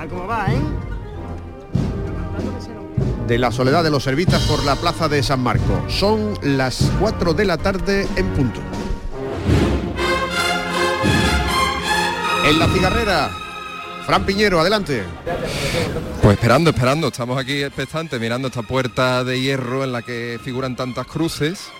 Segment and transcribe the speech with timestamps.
[0.00, 0.58] tal como va, ¿eh?
[3.26, 5.84] de la soledad de los servitas por la plaza de San Marco.
[5.88, 8.60] Son las 4 de la tarde en punto.
[12.46, 13.30] En la cigarrera,
[14.06, 15.04] Fran Piñero, adelante.
[16.22, 20.76] Pues esperando, esperando, estamos aquí expectantes mirando esta puerta de hierro en la que figuran
[20.76, 21.70] tantas cruces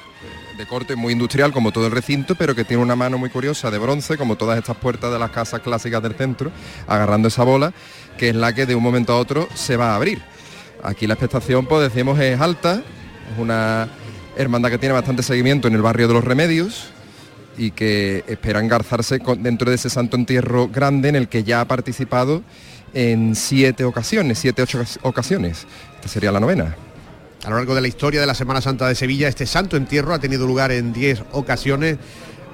[0.61, 3.71] de corte muy industrial como todo el recinto, pero que tiene una mano muy curiosa
[3.71, 6.53] de bronce, como todas estas puertas de las casas clásicas del centro,
[6.87, 7.73] agarrando esa bola,
[8.19, 10.21] que es la que de un momento a otro se va a abrir.
[10.83, 13.89] Aquí la expectación, pues decimos, es alta, es una
[14.37, 16.91] hermandad que tiene bastante seguimiento en el barrio de los Remedios
[17.57, 21.65] y que espera engarzarse dentro de ese santo entierro grande en el que ya ha
[21.65, 22.43] participado
[22.93, 25.67] en siete ocasiones, siete, ocho ocasiones.
[25.95, 26.77] Esta sería la novena.
[27.45, 30.13] A lo largo de la historia de la Semana Santa de Sevilla, este santo entierro
[30.13, 31.97] ha tenido lugar en diez ocasiones.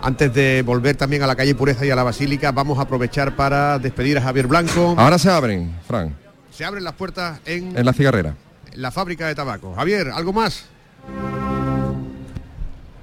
[0.00, 3.34] Antes de volver también a la calle Pureza y a la Basílica, vamos a aprovechar
[3.34, 4.94] para despedir a Javier Blanco.
[4.96, 6.12] Ahora se abren, Frank.
[6.52, 7.76] Se abren las puertas en...
[7.76, 8.36] En la cigarrera.
[8.72, 9.74] En la fábrica de tabaco.
[9.74, 10.66] Javier, ¿algo más?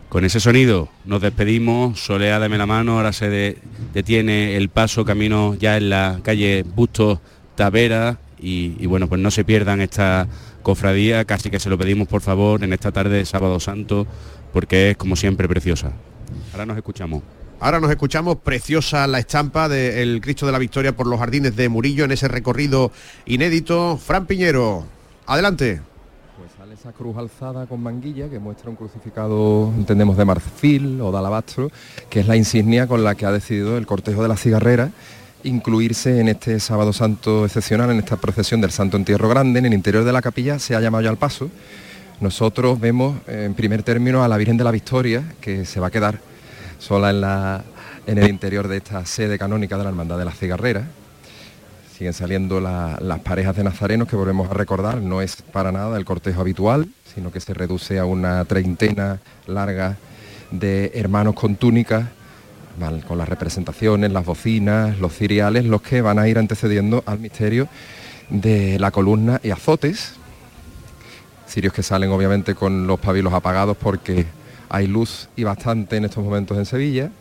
[0.08, 3.58] Con ese sonido nos despedimos, Solea dame la mano, ahora se
[3.94, 7.20] detiene el paso, camino ya en la calle Bustos
[7.56, 10.28] Tavera y, y, bueno, pues no se pierdan esta
[10.64, 14.08] cofradía, casi que se lo pedimos por favor en esta tarde de Sábado Santo,
[14.52, 15.92] porque es como siempre preciosa.
[16.54, 17.22] Ahora nos escuchamos.
[17.60, 21.70] Ahora nos escuchamos, preciosa la estampa del Cristo de la Victoria por los jardines de
[21.70, 22.92] Murillo en ese recorrido
[23.26, 23.98] inédito.
[23.98, 24.86] Fran Piñero,
[25.28, 25.82] adelante.
[26.38, 31.12] Pues sale esa cruz alzada con manguilla que muestra un crucificado, entendemos, de marfil o
[31.12, 31.72] de alabastro,
[32.10, 34.92] que es la insignia con la que ha decidido el cortejo de la cigarrera
[35.44, 39.74] incluirse en este sábado santo excepcional, en esta procesión del Santo Entierro Grande, en el
[39.74, 41.50] interior de la capilla se ha llamado ya al paso.
[42.20, 45.92] Nosotros vemos en primer término a la Virgen de la Victoria, que se va a
[45.92, 46.20] quedar
[46.80, 47.64] sola en, la,
[48.08, 50.86] en el interior de esta sede canónica de la Hermandad de las Cigarreras.
[51.98, 56.06] Siguen saliendo las parejas de nazarenos que volvemos a recordar, no es para nada el
[56.06, 59.98] cortejo habitual, sino que se reduce a una treintena larga
[60.52, 62.06] de hermanos con túnicas,
[63.08, 67.68] con las representaciones, las bocinas, los ciriales, los que van a ir antecediendo al misterio
[68.30, 70.14] de la columna y azotes,
[71.48, 74.26] cirios que salen obviamente con los pabilos apagados porque
[74.70, 77.12] hay luz y bastante en estos momentos en Sevilla.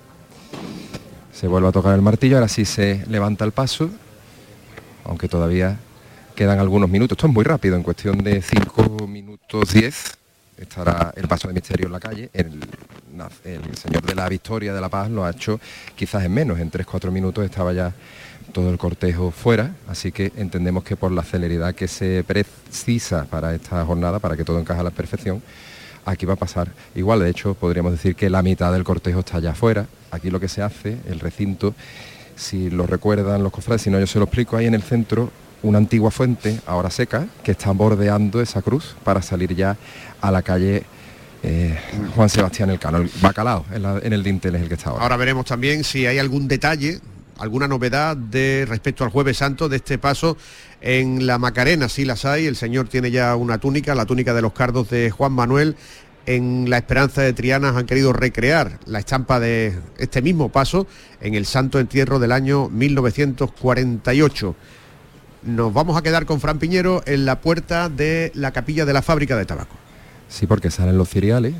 [1.32, 3.90] Se vuelve a tocar el martillo, ahora sí se levanta el paso,
[5.04, 5.78] aunque todavía
[6.34, 7.16] quedan algunos minutos.
[7.16, 10.18] Esto es muy rápido, en cuestión de 5 minutos 10
[10.56, 12.30] estará el paso de misterio en la calle.
[13.44, 15.60] El, Señor de la Victoria de la Paz lo ha hecho
[15.94, 17.92] quizás en menos, en 3-4 minutos estaba ya
[18.52, 23.54] todo el cortejo fuera, así que entendemos que por la celeridad que se precisa para
[23.54, 25.42] esta jornada, para que todo encaje a la perfección,
[26.04, 27.20] aquí va a pasar igual.
[27.20, 29.86] De hecho, podríamos decir que la mitad del cortejo está allá afuera.
[30.10, 31.74] Aquí lo que se hace, el recinto,
[32.36, 35.30] si lo recuerdan los cofrades, si no yo se lo explico, ahí en el centro
[35.62, 39.76] una antigua fuente, ahora seca, que está bordeando esa cruz para salir ya
[40.20, 40.82] a la calle
[41.42, 41.78] eh,
[42.14, 45.02] Juan Sebastián Elcano, el bacalao, en, en, el dintel es el que está ahora.
[45.02, 47.00] Ahora veremos también si hay algún detalle,
[47.38, 50.36] alguna novedad de respecto al jueves santo de este paso
[50.80, 54.42] en la Macarena, si las hay, el señor tiene ya una túnica, la túnica de
[54.42, 55.76] los cardos de Juan Manuel.
[56.24, 60.86] En la Esperanza de Trianas han querido recrear la estampa de este mismo paso
[61.20, 64.54] en el Santo Entierro del año 1948.
[65.42, 69.02] Nos vamos a quedar con Fran Piñero en la puerta de la capilla de la
[69.02, 69.76] fábrica de tabaco.
[70.32, 71.54] Sí, porque salen los ciriales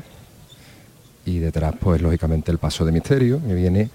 [1.25, 3.91] y detrás, pues lógicamente el paso de misterio, que viene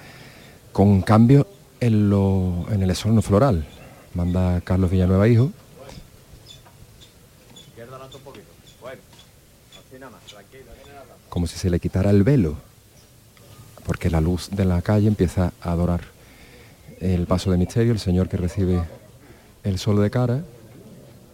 [0.73, 1.49] con cambio
[1.81, 3.67] en, lo, en el esorno floral
[4.15, 5.51] manda Carlos Villanueva Hijo.
[11.29, 12.55] Como si se le quitara el velo,
[13.85, 16.03] porque la luz de la calle empieza a adorar
[17.01, 18.81] el paso de misterio, el Señor que recibe
[19.65, 20.45] el sol de cara,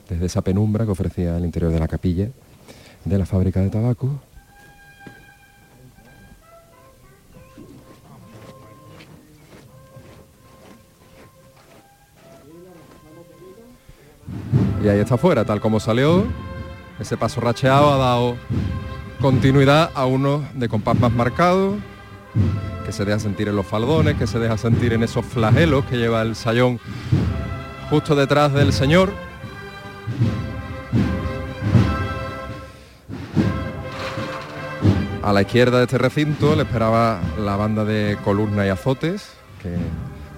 [0.09, 2.31] desde esa penumbra que ofrecía el interior de la capilla
[3.05, 4.11] de la fábrica de tabaco.
[14.83, 16.27] Y ahí está afuera, tal como salió.
[17.01, 18.37] Ese paso racheado ha dado
[19.21, 21.77] continuidad a uno de compás más marcado,
[22.85, 25.97] que se deja sentir en los faldones, que se deja sentir en esos flagelos que
[25.97, 26.79] lleva el sayón
[27.89, 29.11] justo detrás del señor.
[35.25, 39.33] A la izquierda de este recinto le esperaba la banda de columna y azotes,
[39.63, 39.75] que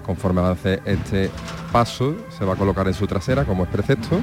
[0.01, 1.29] conforme avance este
[1.73, 4.21] paso se va a colocar en su trasera como es precepto.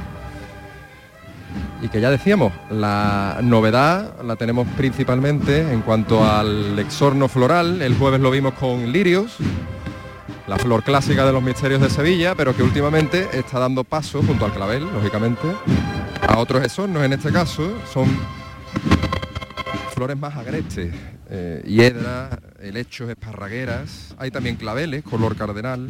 [1.82, 7.82] Y que ya decíamos, la novedad la tenemos principalmente en cuanto al exorno floral.
[7.82, 9.37] El jueves lo vimos con lirios,
[10.46, 14.46] la flor clásica de los misterios de Sevilla, pero que últimamente está dando paso, junto
[14.46, 15.46] al clavel, lógicamente,
[16.26, 17.70] a otros esornos en este caso.
[17.93, 18.08] Son
[19.94, 20.93] flores más agrestes,
[21.31, 24.14] eh, hiedras, helechos, esparragueras.
[24.19, 25.88] Hay también claveles, color cardenal,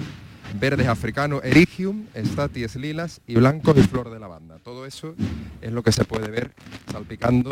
[0.61, 4.59] verdes africanos, erigium, estaties lilas y blancos y flor de lavanda.
[4.59, 5.15] Todo eso
[5.63, 6.53] es lo que se puede ver
[6.93, 7.51] salpicando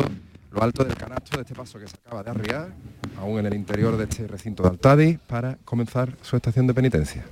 [0.51, 2.69] lo alto del canasto de este paso que se acaba de arriar,
[3.17, 7.25] aún en el interior de este recinto de Altadi, para comenzar su estación de penitencia.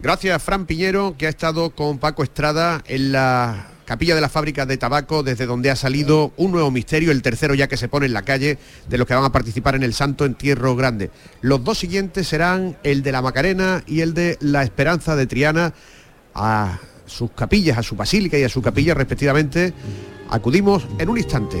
[0.00, 4.66] Gracias, Fran Piñero, que ha estado con Paco Estrada en la capilla de la fábrica
[4.66, 8.06] de tabaco, desde donde ha salido un nuevo misterio, el tercero ya que se pone
[8.06, 8.56] en la calle,
[8.88, 11.10] de los que van a participar en el Santo Entierro Grande.
[11.40, 15.74] Los dos siguientes serán el de la Macarena y el de la Esperanza de Triana,
[16.36, 19.74] a sus capillas, a su basílica y a su capilla respectivamente.
[20.30, 21.60] Acudimos en un instante.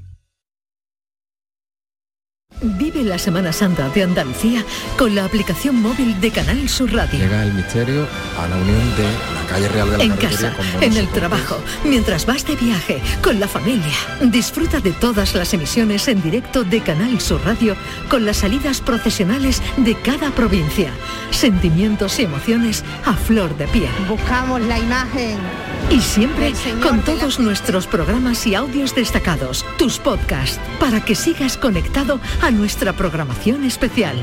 [2.63, 4.63] Vive la Semana Santa de Andalucía
[4.95, 7.17] con la aplicación móvil de Canal Sur Radio.
[7.17, 10.95] Llega el misterio a la unión de la calle Real de la En casa, en
[10.95, 13.95] el trabajo, mientras vas de viaje, con la familia.
[14.21, 17.75] Disfruta de todas las emisiones en directo de Canal Sur Radio
[18.09, 20.91] con las salidas procesionales de cada provincia.
[21.31, 23.89] Sentimientos y emociones a flor de piel.
[24.07, 25.39] Buscamos la imagen.
[25.89, 32.19] Y siempre con todos nuestros programas y audios destacados, tus podcasts, para que sigas conectado
[32.41, 34.15] a nuestra programación especial.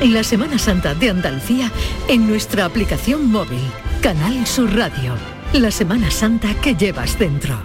[0.00, 1.70] En la Semana Santa de Andalucía,
[2.08, 3.62] en nuestra aplicación móvil,
[4.02, 5.14] Canal Sur Radio.
[5.54, 7.58] La Semana Santa que llevas dentro.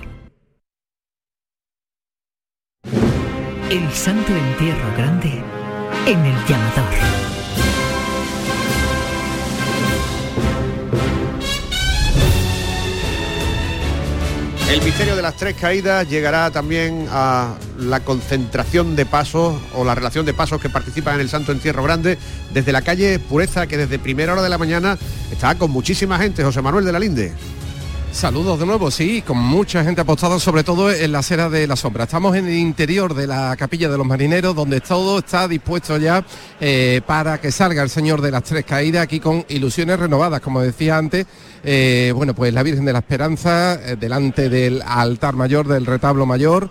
[3.70, 5.44] El Santo Entierro Grande
[6.06, 7.43] en el llamador.
[14.74, 19.94] El misterio de las tres caídas llegará también a la concentración de pasos o la
[19.94, 22.18] relación de pasos que participan en el Santo Entierro Grande
[22.52, 24.98] desde la calle Pureza, que desde primera hora de la mañana
[25.32, 26.44] está con muchísima gente.
[26.44, 27.34] José Manuel de la Linde.
[28.14, 31.76] Saludos de nuevo, sí, con mucha gente apostada, sobre todo en la acera de la
[31.76, 32.04] sombra.
[32.04, 36.24] Estamos en el interior de la capilla de los marineros, donde todo está dispuesto ya
[36.62, 40.62] eh, para que salga el Señor de las Tres Caídas, aquí con ilusiones renovadas, como
[40.62, 41.26] decía antes.
[41.64, 46.28] Eh, bueno, pues la Virgen de la Esperanza, eh, delante del altar mayor, del retablo
[46.28, 46.70] mayor,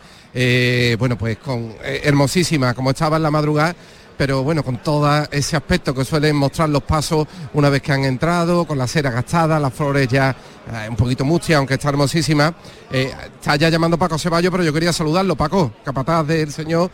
[0.98, 3.74] bueno, pues con hermosísima, como estaba en la madrugada
[4.16, 8.04] pero bueno, con todo ese aspecto que suelen mostrar los pasos una vez que han
[8.04, 10.34] entrado, con la cera gastada, las flores ya
[10.70, 12.54] eh, un poquito mustias, aunque está hermosísima.
[12.90, 16.90] Eh, está ya llamando Paco Ceballo, pero yo quería saludarlo, Paco, capataz del señor,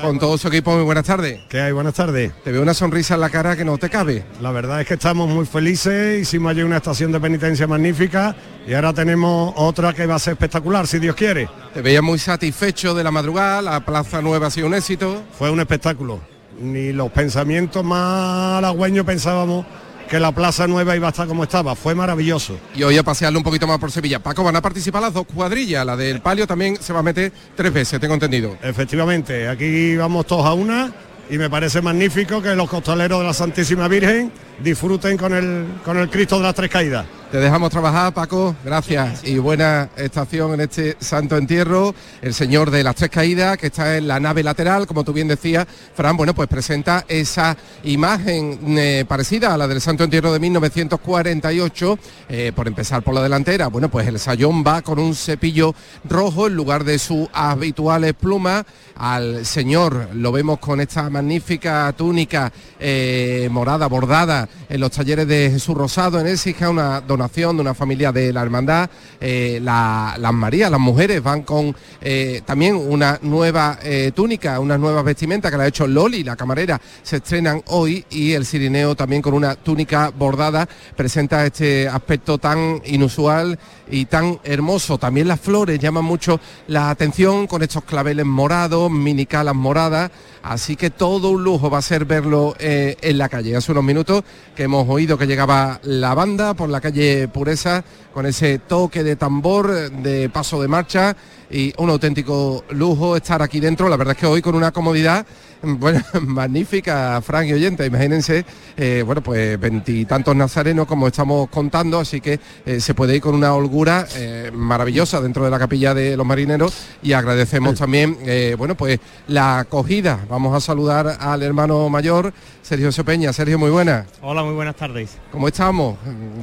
[0.00, 0.72] con todo su equipo.
[0.72, 1.40] Muy buenas tardes.
[1.48, 1.72] ¿Qué hay?
[1.72, 2.32] Buenas tardes.
[2.42, 4.24] Te veo una sonrisa en la cara que no te cabe.
[4.40, 8.34] La verdad es que estamos muy felices, hicimos allí una estación de penitencia magnífica
[8.66, 11.48] y ahora tenemos otra que va a ser espectacular, si Dios quiere.
[11.74, 15.22] Te veía muy satisfecho de la madrugada, la Plaza Nueva ha sido un éxito.
[15.36, 16.20] Fue un espectáculo
[16.60, 19.64] ni los pensamientos más halagüeños pensábamos
[20.08, 21.76] que la Plaza Nueva iba a estar como estaba.
[21.76, 22.58] Fue maravilloso.
[22.74, 24.18] Y hoy a pasearlo un poquito más por Sevilla.
[24.18, 25.86] Paco, van a participar las dos cuadrillas.
[25.86, 28.56] La del palio también se va a meter tres veces, tengo entendido.
[28.62, 30.92] Efectivamente, aquí vamos todos a una
[31.30, 35.96] y me parece magnífico que los costaleros de la Santísima Virgen disfruten con el, con
[35.98, 37.06] el Cristo de las Tres Caídas.
[37.30, 38.56] Te dejamos trabajar, Paco.
[38.64, 41.94] Gracias y buena estación en este santo entierro.
[42.22, 45.28] El Señor de las Tres Caídas, que está en la nave lateral, como tú bien
[45.28, 45.64] decías,
[45.94, 51.98] Fran, bueno, pues presenta esa imagen eh, parecida a la del santo entierro de 1948.
[52.30, 55.72] Eh, por empezar por la delantera, bueno, pues el sayón va con un cepillo
[56.08, 58.64] rojo en lugar de sus habituales plumas.
[58.96, 65.50] Al Señor lo vemos con esta magnífica túnica eh, morada bordada en los talleres de
[65.50, 68.88] Jesús Rosado en Écija, una donación de una familia de la hermandad.
[69.20, 75.04] Eh, las Marías, las mujeres van con eh, también una nueva eh, túnica, unas nuevas
[75.04, 79.22] vestimentas que la ha hecho Loli, la camarera, se estrenan hoy y el Sirineo también
[79.22, 83.58] con una túnica bordada presenta este aspecto tan inusual
[83.90, 84.98] y tan hermoso.
[84.98, 86.38] También las flores llaman mucho
[86.68, 90.12] la atención con estos claveles morados, minicalas moradas,
[90.44, 93.56] así que todo un lujo va a ser verlo en la calle.
[93.56, 94.22] Hace unos minutos
[94.54, 99.16] que hemos oído que llegaba la banda por la calle Pureza con ese toque de
[99.16, 101.16] tambor, de paso de marcha
[101.50, 103.88] y un auténtico lujo estar aquí dentro.
[103.88, 105.24] La verdad es que hoy con una comodidad
[105.62, 107.84] bueno, magnífica, Frank y oyente.
[107.84, 108.44] Imagínense,
[108.76, 113.34] eh, bueno, pues veintitantos nazarenos como estamos contando, así que eh, se puede ir con
[113.34, 118.16] una holgura eh, maravillosa dentro de la capilla de los marineros y agradecemos también,
[118.56, 120.20] bueno, pues la acogida.
[120.28, 123.32] Vamos a saludar al hermano mayor, Sergio Sopeña.
[123.32, 124.06] Sergio, muy buenas.
[124.22, 125.18] Hola, muy buenas tardes.
[125.30, 125.98] ¿Cómo estamos?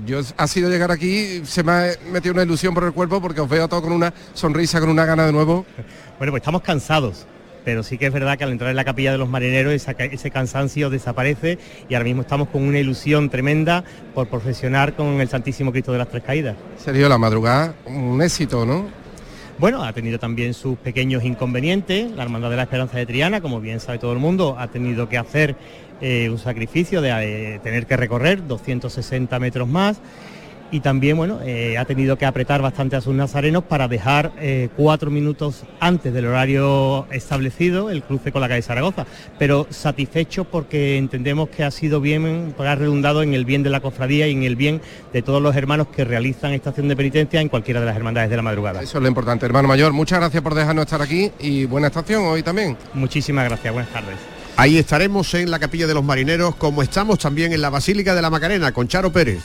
[0.05, 3.41] Yo ha sido llegar aquí, se me ha metido una ilusión por el cuerpo porque
[3.41, 5.65] os veo a todos con una sonrisa, con una gana de nuevo.
[6.17, 7.27] Bueno, pues estamos cansados
[7.67, 10.31] pero sí que es verdad que al entrar en la capilla de los marineros ese
[10.31, 11.59] cansancio desaparece
[11.89, 13.83] y ahora mismo estamos con una ilusión tremenda
[14.15, 16.55] por profesionar con el Santísimo Cristo de las Tres Caídas.
[16.77, 18.85] Sería la madrugada un éxito, ¿no?
[19.59, 22.09] Bueno, ha tenido también sus pequeños inconvenientes.
[22.11, 25.09] La Hermandad de la Esperanza de Triana, como bien sabe todo el mundo, ha tenido
[25.09, 25.57] que hacer
[25.99, 29.99] eh, un sacrificio de eh, tener que recorrer 260 metros más
[30.71, 34.69] y también bueno, eh, ha tenido que apretar bastante a sus nazarenos para dejar eh,
[34.75, 39.05] cuatro minutos antes del horario establecido el cruce con la calle Zaragoza,
[39.39, 43.79] pero satisfecho porque entendemos que ha sido bien, ha redundado en el bien de la
[43.79, 44.81] cofradía y en el bien
[45.13, 48.35] de todos los hermanos que realizan estación de penitencia en cualquiera de las hermandades de
[48.35, 48.81] la madrugada.
[48.81, 49.93] Eso es lo importante, hermano mayor.
[49.93, 52.77] Muchas gracias por dejarnos estar aquí y buena estación hoy también.
[52.93, 54.15] Muchísimas gracias, buenas tardes.
[54.59, 58.23] Ahí estaremos en la Capilla de los Marineros, como estamos también en la Basílica de
[58.23, 59.43] la Macarena, con Charo Pérez.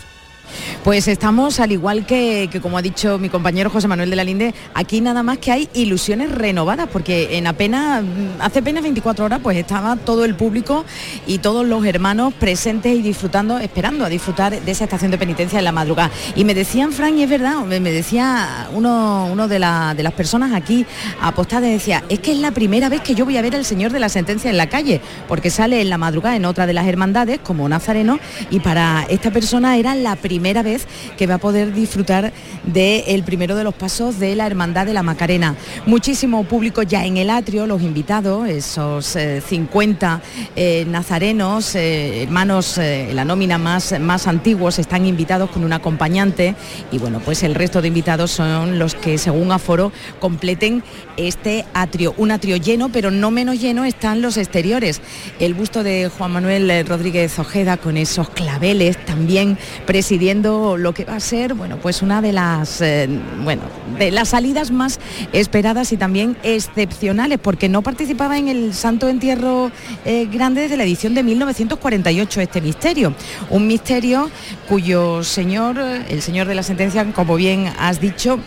[0.85, 4.55] Pues estamos, al igual que, como ha dicho mi compañero José Manuel de la Linde,
[4.75, 8.03] aquí nada más que hay ilusiones renovadas, porque en apenas,
[8.41, 10.85] hace apenas 24 horas, pues estaba todo el público
[11.27, 15.59] y todos los hermanos presentes y disfrutando, esperando a disfrutar de esa estación de penitencia
[15.59, 16.11] en la madrugada.
[16.35, 20.53] Y me decían, Frank, y es verdad, me, decía uno, uno de, de las personas
[20.53, 20.85] aquí
[21.21, 23.93] apostadas, decía, es que es la primera vez que yo voy a ver al Señor
[23.93, 26.87] de la Sentencia en la calle, porque sale en la madrugada en otra de las
[26.87, 28.19] hermandades, como Nazareno,
[28.51, 32.33] y para esta persona era la primera primera vez que va a poder disfrutar
[32.65, 35.55] del primero de los pasos de la Hermandad de la Macarena.
[35.87, 40.21] Muchísimo público ya en el atrio, los invitados, esos 50
[40.57, 42.81] eh, eh, nazarenos, eh, hermanos,
[43.13, 46.57] la nómina más, más antiguos, están invitados con un acompañante
[46.91, 50.83] y bueno, pues el resto de invitados son los que según aforo completen
[51.17, 52.15] este atrio.
[52.17, 55.03] Un atrio lleno, pero no menos lleno están los exteriores.
[55.39, 59.53] El busto de Juan Manuel Rodríguez Ojeda con esos claveles también
[59.87, 63.09] presidiendo lo que va a ser, bueno, pues una de las, eh,
[63.45, 63.63] bueno,
[63.99, 64.99] de las salidas más
[65.33, 69.71] esperadas y también excepcionales, porque no participaba en el Santo Entierro
[70.05, 73.15] eh, Grande desde la edición de 1948 este misterio.
[73.51, 74.31] Un misterio
[74.69, 78.39] cuyo señor, el señor de la sentencia, como bien has dicho,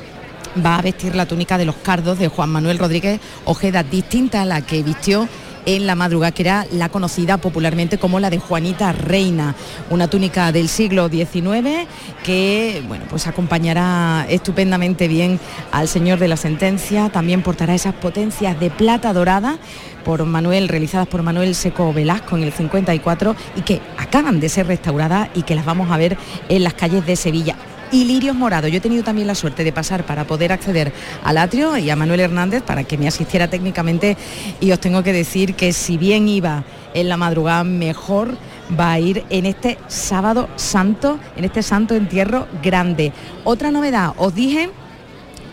[0.66, 4.46] va a vestir la túnica de los cardos de Juan Manuel Rodríguez Ojeda, distinta a
[4.46, 5.28] la que vistió
[5.66, 9.56] en la madrugada, que era la conocida popularmente como la de Juanita Reina,
[9.90, 11.88] una túnica del siglo XIX
[12.24, 15.40] que bueno, pues acompañará estupendamente bien
[15.72, 19.58] al señor de la sentencia, también portará esas potencias de plata dorada
[20.04, 24.68] por Manuel, realizadas por Manuel Seco Velasco en el 54 y que acaban de ser
[24.68, 26.18] restauradas y que las vamos a ver
[26.50, 27.56] en las calles de Sevilla
[27.92, 28.72] y lirios morados.
[28.72, 30.92] Yo he tenido también la suerte de pasar para poder acceder
[31.24, 34.18] al atrio y a Manuel Hernández para que me asistiera técnicamente
[34.60, 36.64] y os tengo que decir que si bien iba
[36.94, 38.38] en la madrugada mejor
[38.78, 43.14] va a ir en este sábado santo, en este santo entierro grande.
[43.44, 44.70] Otra novedad, os dije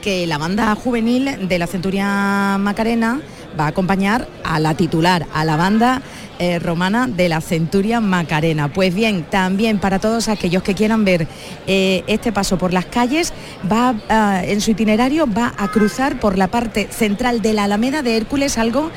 [0.00, 3.20] que la banda juvenil de la Centuria Macarena
[3.58, 6.02] va a acompañar a la titular, a la banda
[6.38, 8.72] eh, romana de la Centuria Macarena.
[8.72, 11.28] Pues bien, también para todos aquellos que quieran ver
[11.66, 13.32] eh, este paso por las calles,
[13.70, 18.02] va ah, en su itinerario va a cruzar por la parte central de la Alameda
[18.02, 18.90] de Hércules, algo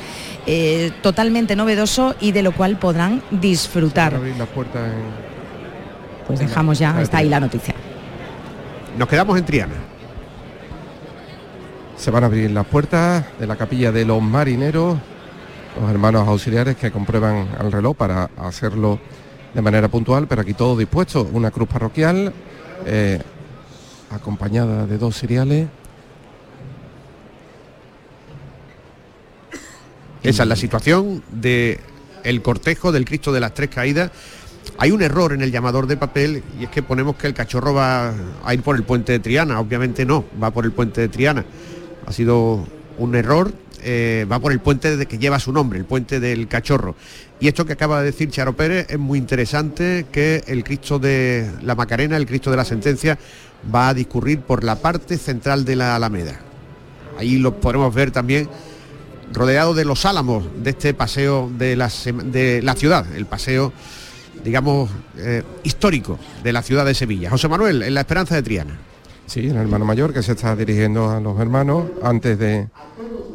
[0.46, 4.18] eh, totalmente novedoso y de lo cual podrán disfrutar.
[6.26, 7.74] Pues dejamos ya, está ahí la noticia.
[8.98, 9.85] Nos quedamos en Triana.
[11.96, 14.98] Se van a abrir las puertas de la capilla de los marineros
[15.80, 18.98] los hermanos auxiliares que comprueban el reloj para hacerlo
[19.54, 22.32] de manera puntual, pero aquí todo dispuesto, una cruz parroquial
[22.86, 23.20] eh,
[24.10, 25.68] acompañada de dos cereales.
[30.22, 31.80] Esa es la situación de
[32.24, 34.10] el cortejo del Cristo de las Tres Caídas.
[34.78, 37.72] Hay un error en el llamador de papel y es que ponemos que el cachorro
[37.72, 38.12] va
[38.44, 39.60] a ir por el puente de Triana.
[39.60, 41.44] Obviamente no, va por el puente de Triana.
[42.06, 42.64] Ha sido
[42.98, 43.52] un error
[43.88, 46.96] eh, va por el puente de que lleva su nombre, el puente del cachorro.
[47.38, 51.48] Y esto que acaba de decir Charo Pérez es muy interesante, que el Cristo de
[51.62, 53.16] la Macarena, el Cristo de la Sentencia,
[53.72, 56.40] va a discurrir por la parte central de la Alameda.
[57.16, 58.48] Ahí lo podemos ver también
[59.32, 61.88] rodeado de los álamos de este paseo de la,
[62.24, 63.72] de la ciudad, el paseo,
[64.42, 67.30] digamos, eh, histórico de la ciudad de Sevilla.
[67.30, 68.78] José Manuel, en la Esperanza de Triana.
[69.26, 72.68] Sí, el hermano mayor que se está dirigiendo a los hermanos antes de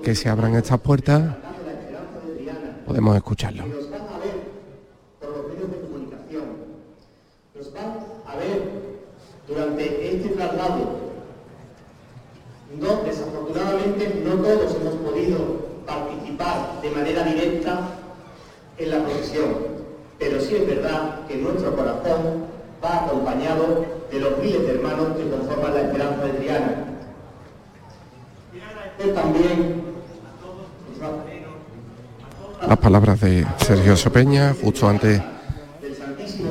[0.02, 1.36] que se abran estas puertas.
[2.86, 3.66] Podemos escucharlo.
[9.48, 11.12] durante este traslado.
[12.80, 15.38] No, desafortunadamente no todos hemos podido
[15.86, 17.82] participar de manera directa
[18.78, 19.50] en la procesión,
[20.18, 22.46] pero sí es verdad que nuestro corazón
[22.84, 26.86] va acompañado de los miles de hermanos que conforman la esperanza de Triana.
[29.16, 29.82] también
[32.68, 35.22] las palabras de Sergio Sopeña justo antes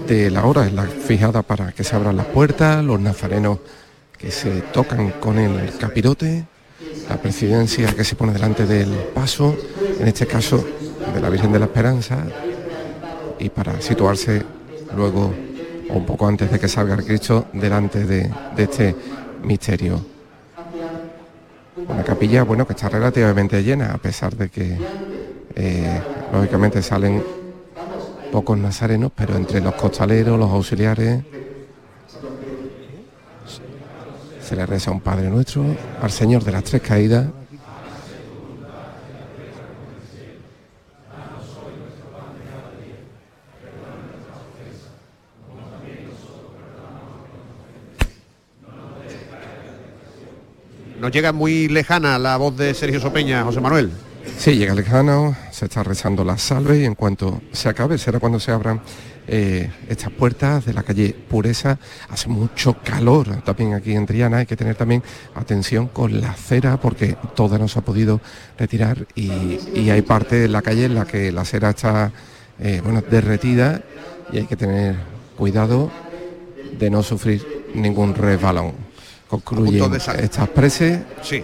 [0.07, 3.59] de la hora, es la fijada para que se abran las puertas, los nazarenos
[4.19, 6.45] que se tocan con el capirote,
[7.09, 9.57] la presidencia que se pone delante del paso,
[9.99, 10.65] en este caso
[11.15, 12.25] de la Virgen de la Esperanza,
[13.39, 14.43] y para situarse
[14.95, 15.33] luego
[15.93, 18.95] un poco antes de que salga el Cristo delante de, este
[19.43, 20.01] misterio.
[21.89, 24.79] Una capilla, bueno, que está relativamente llena, a pesar de que
[25.55, 26.01] eh,
[26.33, 27.23] lógicamente salen
[28.31, 31.23] pocos nazarenos, pero entre los costaleros, los auxiliares,
[34.43, 35.65] se le reza un Padre Nuestro,
[36.01, 37.27] al Señor de las Tres Caídas.
[51.01, 53.91] Nos llega muy lejana la voz de Sergio Sopeña, José Manuel.
[54.37, 58.39] Sí, llega lejano, se está rezando la salve y en cuanto se acabe será cuando
[58.39, 58.83] se abran
[59.27, 61.79] eh, estas puertas de la calle Pureza.
[62.11, 65.03] Hace mucho calor también aquí en Triana, hay que tener también
[65.35, 68.21] atención con la cera porque toda no se ha podido
[68.59, 72.13] retirar y, hay parte de la calle en la que la cera está
[72.59, 73.81] eh, bueno, derretida
[74.31, 74.97] y hay que tener
[75.35, 75.91] cuidado
[76.79, 78.90] de no sufrir ningún resbalón.
[79.31, 81.41] Concluyen estas preses sí.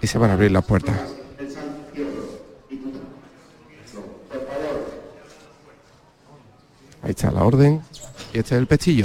[0.00, 0.98] y se van a abrir las puertas.
[7.02, 7.82] Ahí está la orden.
[8.32, 9.04] Y este es el pestillo.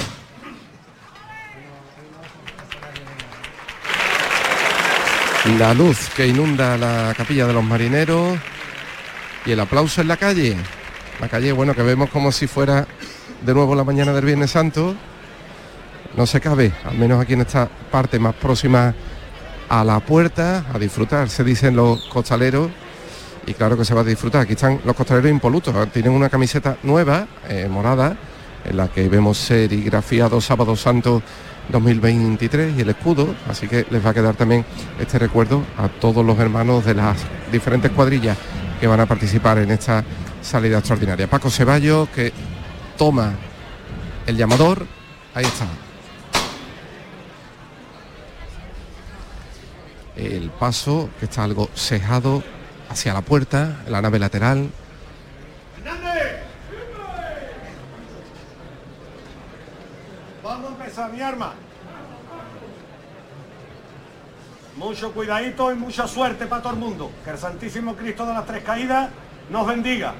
[5.59, 8.39] La luz que inunda la capilla de los marineros
[9.45, 10.55] y el aplauso en la calle.
[11.19, 12.87] La calle, bueno, que vemos como si fuera
[13.41, 14.95] de nuevo la mañana del Viernes Santo.
[16.15, 18.93] No se cabe, al menos aquí en esta parte más próxima
[19.67, 22.69] a la puerta, a disfrutar, se dicen los costaleros
[23.47, 24.41] y claro que se va a disfrutar.
[24.41, 28.15] Aquí están los costaleros impolutos, tienen una camiseta nueva, eh, morada,
[28.63, 31.23] en la que vemos serigrafiado Sábado Santo
[31.69, 34.63] 2023 y el escudo, así que les va a quedar también
[34.99, 37.17] este recuerdo a todos los hermanos de las
[37.51, 38.37] diferentes cuadrillas
[38.79, 40.03] que van a participar en esta
[40.41, 41.27] salida extraordinaria.
[41.27, 42.31] Paco Ceballos que
[42.97, 43.33] toma
[44.27, 44.85] el llamador,
[45.33, 45.65] ahí está.
[50.15, 52.43] El paso que está algo cejado
[52.89, 54.69] hacia la puerta, la nave lateral.
[60.43, 61.53] Vamos a empezar mi arma.
[64.77, 67.11] Mucho cuidadito y mucha suerte para todo el mundo.
[67.23, 69.09] Que el Santísimo Cristo de las Tres Caídas
[69.49, 70.13] nos bendiga.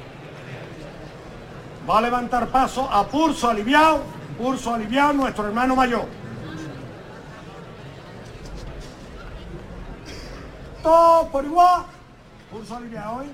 [1.88, 4.03] Va a levantar paso a pulso aliviado,
[4.38, 6.22] pulso aliviado nuestro hermano mayor.
[10.83, 11.85] Todo por igual.
[12.51, 13.31] Pulso aliviado hoy.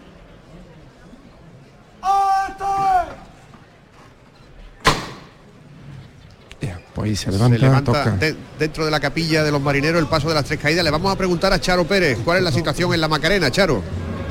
[6.99, 8.17] Pues se levanta,
[8.59, 10.83] dentro de la capilla de los marineros el paso de las tres caídas.
[10.83, 13.81] Le vamos a preguntar a Charo Pérez cuál es la situación en la Macarena, Charo.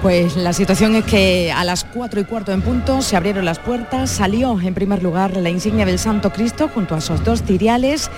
[0.03, 3.59] Pues la situación es que a las 4 y cuarto en punto se abrieron las
[3.59, 8.09] puertas, salió en primer lugar la insignia del Santo Cristo junto a esos dos ciriales,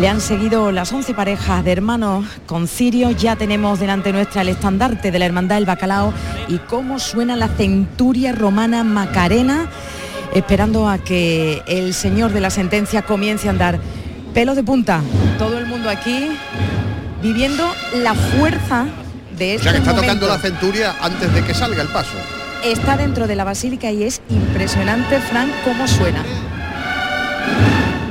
[0.00, 4.48] le han seguido las 11 parejas de hermanos con cirio, ya tenemos delante nuestra el
[4.48, 6.14] estandarte de la Hermandad del Bacalao
[6.48, 9.66] y cómo suena la centuria romana Macarena,
[10.32, 13.78] esperando a que el señor de la sentencia comience a andar.
[14.32, 15.02] Pelo de punta,
[15.36, 16.28] todo el mundo aquí
[17.22, 18.86] viviendo la fuerza
[19.38, 22.16] de O sea que está tocando la centuria antes de que salga el paso.
[22.64, 26.24] Está dentro de la basílica y es impresionante, Frank, cómo suena.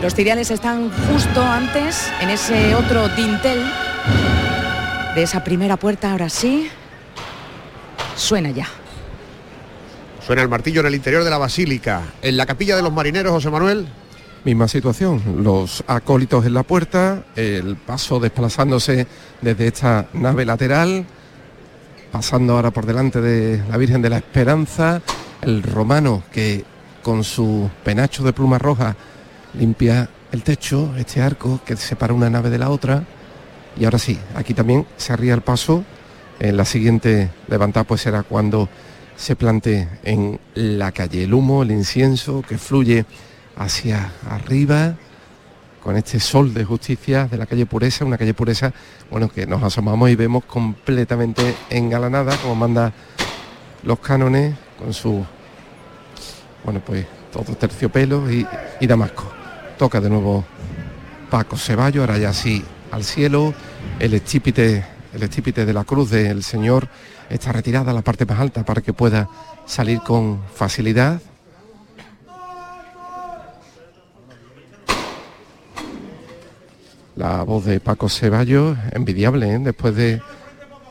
[0.01, 3.59] Los ciriales están justo antes, en ese otro dintel
[5.15, 6.69] de esa primera puerta, ahora sí.
[8.15, 8.67] Suena ya.
[10.25, 12.03] Suena el martillo en el interior de la basílica.
[12.21, 13.87] En la capilla de los marineros, José Manuel.
[14.43, 19.07] Misma situación, los acólitos en la puerta, el paso desplazándose
[19.41, 21.05] desde esta nave lateral,
[22.17, 25.03] pasando ahora por delante de la Virgen de la Esperanza,
[25.43, 26.65] el romano que
[27.03, 28.95] con su penacho de pluma roja
[29.53, 33.03] limpia el techo, este arco que separa una nave de la otra.
[33.79, 35.83] Y ahora sí, aquí también se arría el paso.
[36.39, 38.67] En la siguiente levantada pues será cuando
[39.15, 43.05] se plante en la calle el humo, el incienso que fluye
[43.55, 44.95] hacia arriba
[45.87, 48.73] con este sol de justicia de la calle Pureza, una calle Pureza,
[49.09, 52.91] bueno, que nos asomamos y vemos completamente engalanada, como manda
[53.83, 55.25] los cánones, con su,
[56.65, 58.45] bueno, pues todo terciopelo y,
[58.85, 59.31] damasco.
[59.77, 60.43] Toca de nuevo
[61.29, 63.53] Paco Ceballo, ahora ya sí al cielo,
[63.97, 66.89] el estípite, el estípite de la cruz del Señor
[67.29, 69.29] está retirada a la parte más alta para que pueda
[69.65, 71.21] salir con facilidad.
[77.17, 79.57] La voz de Paco Ceballos, envidiable, ¿eh?
[79.57, 80.21] después de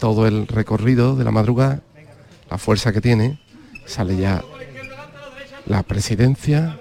[0.00, 1.82] todo el recorrido de la madrugada,
[2.50, 3.38] la fuerza que tiene,
[3.84, 4.42] sale ya
[5.66, 6.80] la presidencia.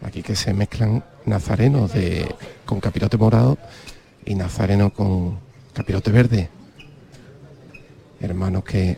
[0.00, 3.58] Aquí que se mezclan nazarenos de, con capirote morado
[4.24, 5.40] y nazareno con
[5.72, 6.50] capirote verde.
[8.20, 8.96] Hermanos que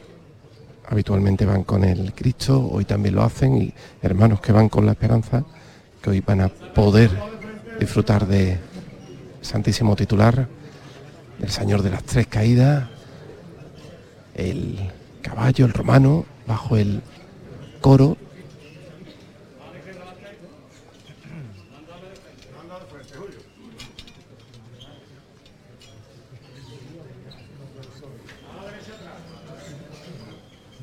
[0.86, 4.92] habitualmente van con el Cristo, hoy también lo hacen, y hermanos que van con la
[4.92, 5.42] esperanza,
[6.02, 7.29] que hoy van a poder
[7.80, 8.58] disfrutar de
[9.40, 10.46] Santísimo Titular,
[11.40, 12.88] el Señor de las Tres Caídas,
[14.34, 14.78] el
[15.22, 17.00] caballo, el romano, bajo el
[17.80, 18.16] coro.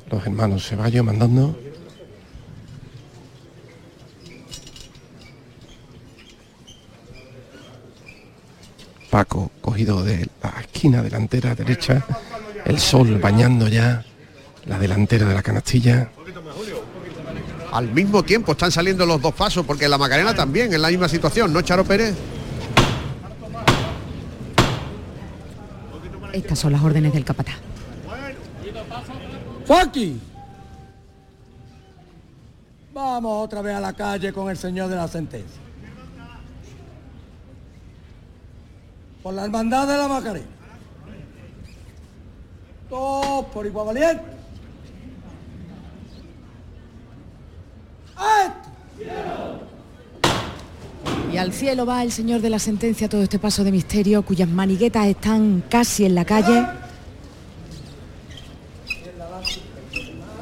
[0.10, 1.67] Los hermanos Ceballos mandando.
[9.18, 12.06] Paco cogido de la esquina delantera derecha,
[12.66, 14.06] el sol bañando ya
[14.68, 16.12] la delantera de la canastilla.
[17.72, 21.10] Al mismo tiempo están saliendo los dos pasos, porque la Macarena también en la misma
[21.10, 22.14] situación, ¿no, Charo Pérez?
[26.32, 27.56] Estas son las órdenes del capataz.
[29.66, 30.22] Joaquín.
[32.94, 35.67] Vamos otra vez a la calle con el señor de la sentencia.
[39.28, 40.46] Por la hermandad de la Macarena.
[42.90, 44.24] Todos por igual valiente.
[51.30, 54.48] Y al cielo va el señor de la sentencia todo este paso de misterio cuyas
[54.48, 56.66] maniguetas están casi en la calle.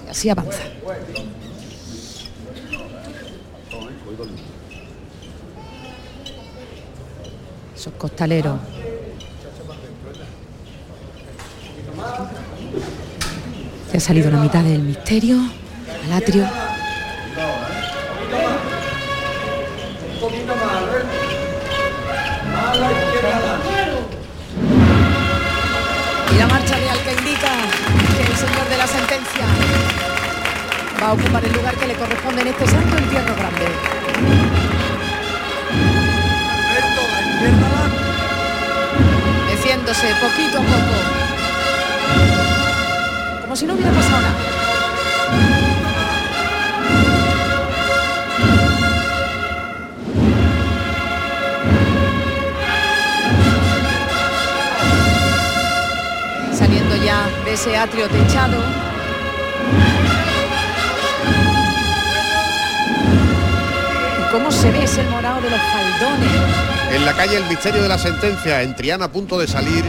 [0.05, 0.61] Y así avanza.
[7.75, 8.74] Esos costaleros.
[13.91, 15.37] Se ha salido la mitad del misterio,
[16.05, 16.45] al atrio.
[26.31, 27.51] Y la marcha real que indica
[28.17, 29.45] que el señor de la sentencia
[31.01, 33.65] va a ocupar el lugar que le corresponde en este santo entierro grande.
[39.47, 42.44] Meciéndose poquito a poco.
[43.55, 44.35] Si no hubiera pasado nada.
[56.53, 58.57] Saliendo ya de ese atrio techado.
[64.19, 66.31] ¿Y cómo se ve ese morado de los faldones?
[66.91, 69.85] En la calle El Misterio de la Sentencia, en Triana a punto de salir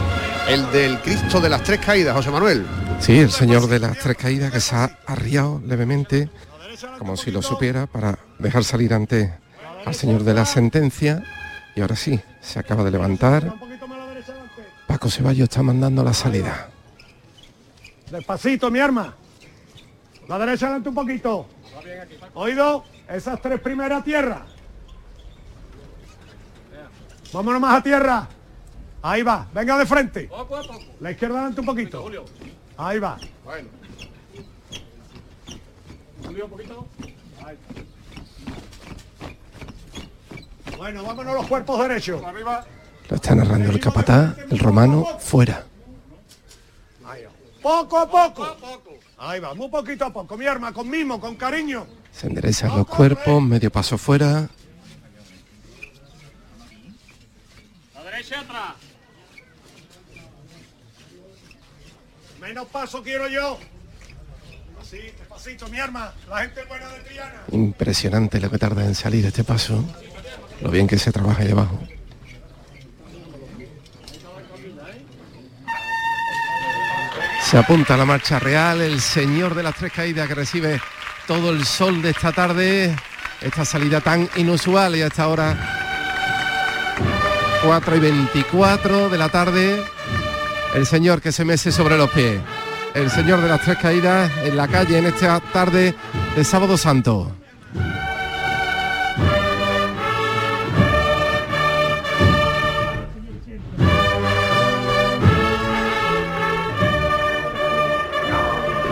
[0.47, 2.65] el del Cristo de las Tres Caídas, José Manuel.
[2.99, 6.29] Sí, el señor de las tres caídas que se ha arriado levemente,
[6.97, 9.33] como si lo supiera, para dejar salir ante
[9.85, 11.23] al señor de la sentencia.
[11.75, 13.53] Y ahora sí, se acaba de levantar.
[14.87, 16.69] Paco Ceballos está mandando la salida.
[18.11, 19.15] Despacito, mi arma.
[20.27, 21.47] La derecha adelante un poquito.
[22.33, 24.45] Oído, esas tres primeras tierra.
[27.31, 28.27] Vámonos más a tierra.
[29.01, 30.29] Ahí va, venga de frente.
[30.99, 32.05] La izquierda adelante un poquito.
[32.77, 33.17] Ahí va.
[33.43, 33.69] Bueno.
[36.43, 36.87] un poquito.
[37.43, 37.57] Ahí.
[40.77, 42.21] Bueno, vámonos los cuerpos derechos.
[43.09, 45.65] Lo está narrando el capataz, el romano, fuera.
[47.61, 48.57] Poco a poco.
[49.17, 51.87] Ahí va, muy poquito a poco, mi arma, con mimo, con cariño.
[52.11, 54.47] Se enderezan los cuerpos, medio paso fuera.
[57.95, 58.86] La derecha atrás.
[62.47, 63.59] Menos paso quiero yo.
[65.69, 67.41] mi arma, la gente buena de Triana.
[67.51, 69.83] Impresionante lo que tarda en salir este paso,
[70.61, 71.77] lo bien que se trabaja ahí debajo.
[77.43, 80.81] Se apunta a la marcha real, el señor de las tres caídas que recibe
[81.27, 82.95] todo el sol de esta tarde,
[83.41, 85.57] esta salida tan inusual y a esta hora
[87.65, 89.83] 4 y 24 de la tarde,
[90.77, 92.39] el señor que se mece sobre los pies
[92.93, 95.95] el Señor de las Tres Caídas en la calle en esta tarde
[96.35, 97.31] de Sábado Santo.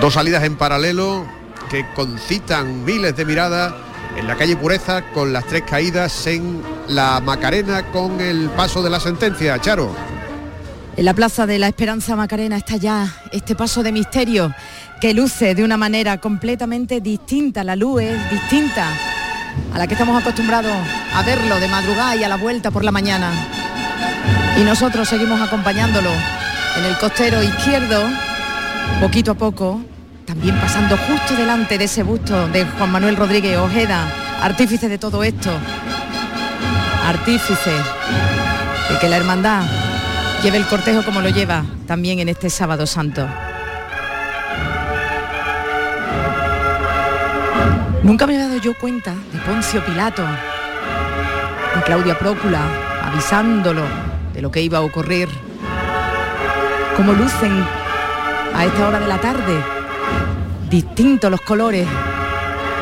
[0.01, 1.25] Dos salidas en paralelo
[1.69, 3.73] que concitan miles de miradas
[4.17, 8.89] en la calle Pureza con las tres caídas en la Macarena con el paso de
[8.91, 10.14] la sentencia, Charo.
[10.97, 14.55] En la Plaza de la Esperanza Macarena está ya este paso de misterio
[15.01, 17.65] que luce de una manera completamente distinta.
[17.65, 18.87] La luz es distinta
[19.73, 20.71] a la que estamos acostumbrados
[21.13, 23.29] a verlo de madrugada y a la vuelta por la mañana.
[24.57, 26.11] Y nosotros seguimos acompañándolo
[26.77, 28.01] en el costero izquierdo,
[29.01, 29.81] poquito a poco,
[30.25, 34.07] también pasando justo delante de ese busto de Juan Manuel Rodríguez Ojeda,
[34.41, 35.51] artífice de todo esto,
[37.05, 39.65] artífice de que la hermandad
[40.45, 43.27] lleve el cortejo como lo lleva también en este sábado santo.
[48.03, 50.23] Nunca me he dado yo cuenta de Poncio Pilato,
[51.79, 52.61] y Claudia Prócula,
[53.05, 53.81] avisándolo
[54.35, 55.29] de lo que iba a ocurrir.
[56.95, 57.65] Cómo lucen
[58.53, 59.63] a esta hora de la tarde,
[60.69, 61.87] distintos los colores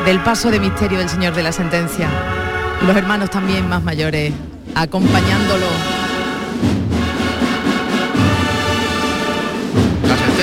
[0.04, 2.10] del paso de misterio del Señor de la Sentencia.
[2.86, 4.34] Los hermanos también más mayores,
[4.74, 6.04] acompañándolo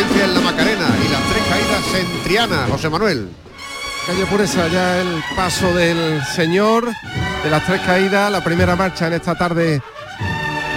[0.01, 3.29] en la Macarena y las tres caídas en Triana, José Manuel.
[4.07, 6.89] Calle Pureza, ya el paso del Señor
[7.43, 9.79] de las tres caídas, la primera marcha en esta tarde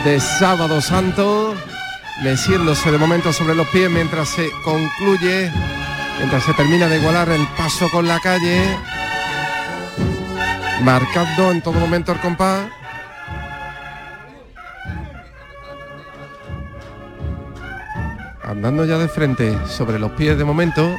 [0.05, 1.55] de Sábado Santo,
[2.23, 5.51] meciéndose de momento sobre los pies mientras se concluye,
[6.19, 8.63] mientras se termina de igualar el paso con la calle,
[10.83, 12.67] marcando en todo momento el compás.
[18.65, 20.97] Andando ya de frente sobre los pies de momento.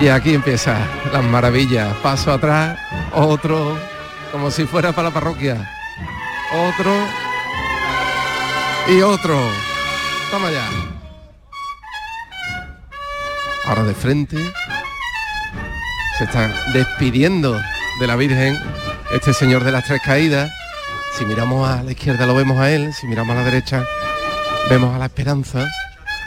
[0.00, 0.76] Y aquí empieza
[1.12, 1.94] las maravillas.
[1.98, 2.76] Paso atrás,
[3.12, 3.78] otro,
[4.32, 5.70] como si fuera para la parroquia.
[6.52, 6.92] Otro
[8.88, 9.38] y otro.
[10.32, 10.68] Toma ya.
[13.66, 14.38] Ahora de frente.
[16.18, 17.56] Se está despidiendo
[18.00, 18.58] de la Virgen
[19.12, 20.57] este señor de las tres caídas
[21.18, 23.84] si miramos a la izquierda lo vemos a él, si miramos a la derecha
[24.68, 25.66] vemos a la esperanza.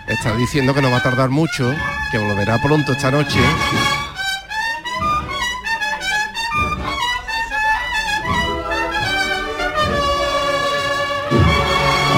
[0.08, 1.74] Está diciendo que no va a tardar mucho,
[2.12, 3.40] que volverá pronto esta noche.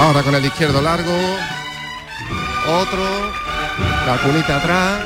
[0.00, 1.14] Ahora con el izquierdo largo.
[2.66, 3.04] Otro.
[4.06, 5.00] La cunita atrás.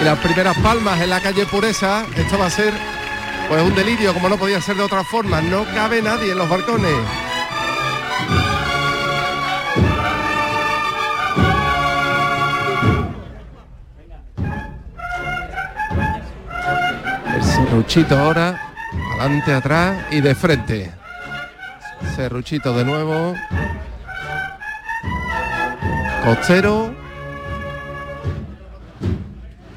[0.00, 2.04] Y las primeras palmas en la calle Pureza.
[2.14, 2.72] Esto va a ser
[3.48, 5.40] pues un delirio, como no podía ser de otra forma.
[5.40, 6.92] No cabe nadie en los balcones.
[17.34, 18.74] El serruchito ahora,
[19.12, 20.92] adelante, atrás y de frente.
[22.14, 23.34] Serruchito de nuevo.
[26.24, 26.94] Costero.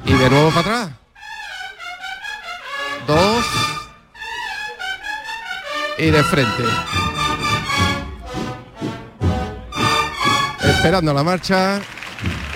[0.05, 0.90] Y de nuevo para atrás.
[6.01, 6.63] Y de frente.
[10.63, 11.79] Esperando la marcha.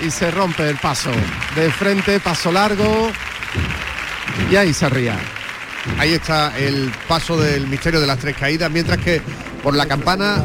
[0.03, 1.12] Y se rompe el paso.
[1.55, 3.12] De frente, paso largo.
[4.51, 5.15] Y ahí se ría.
[5.99, 9.21] Ahí está el paso del misterio de las tres caídas, mientras que
[9.62, 10.43] por la campana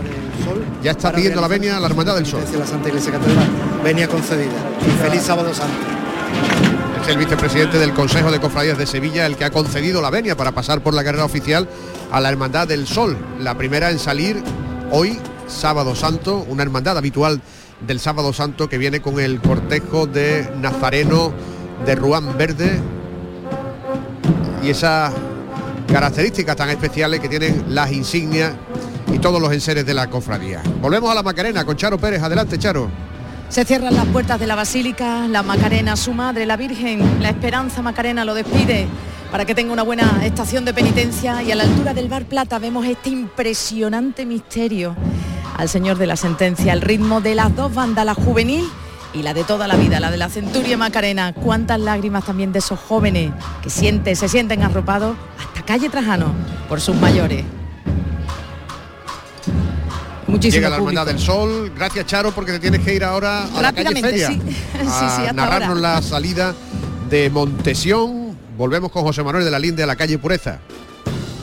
[0.83, 2.45] ya está pidiendo la venia la Hermandad del Sol.
[2.59, 3.49] La Santa Iglesia Catedral,
[3.83, 4.53] venia concedida.
[5.01, 5.75] Feliz sábado santo.
[7.03, 10.37] Es el vicepresidente del Consejo de Cofradías de Sevilla el que ha concedido la venia
[10.37, 11.67] para pasar por la carrera oficial
[12.13, 14.43] a la Hermandad del Sol, la primera en salir
[14.91, 17.41] hoy, sábado santo, una hermandad habitual
[17.87, 21.33] del sábado santo que viene con el cortejo de Nazareno
[21.87, 22.81] de Ruán Verde
[24.63, 25.13] y esas
[25.91, 28.53] características tan especiales que tienen las insignias
[29.13, 30.63] y todos los enseres de la cofradía.
[30.81, 32.23] Volvemos a la Macarena con Charo Pérez.
[32.23, 32.89] Adelante, Charo.
[33.49, 37.83] Se cierran las puertas de la Basílica, la Macarena, su madre, la Virgen, la Esperanza
[37.83, 38.87] Macarena lo despide
[39.31, 42.59] para que tenga una buena estación de penitencia y a la altura del Bar Plata
[42.59, 44.97] vemos este impresionante misterio
[45.57, 48.65] al señor de la sentencia, el ritmo de las dos bandas, la juvenil
[49.13, 51.33] y la de toda la vida, la de la Centuria Macarena.
[51.33, 56.33] Cuántas lágrimas también de esos jóvenes que sienten, se sienten arropados hasta calle Trajano
[56.69, 57.45] por sus mayores.
[60.27, 61.73] Muchísimo Llega la Hermandad del Sol.
[61.75, 64.29] Gracias, Charo, porque te tienes que ir ahora a la calle Feria.
[64.29, 64.41] Sí.
[65.29, 66.55] a narrarnos la salida
[67.09, 68.20] de Montesión.
[68.61, 70.59] Volvemos con José Manuel de la Linde a la calle Pureza.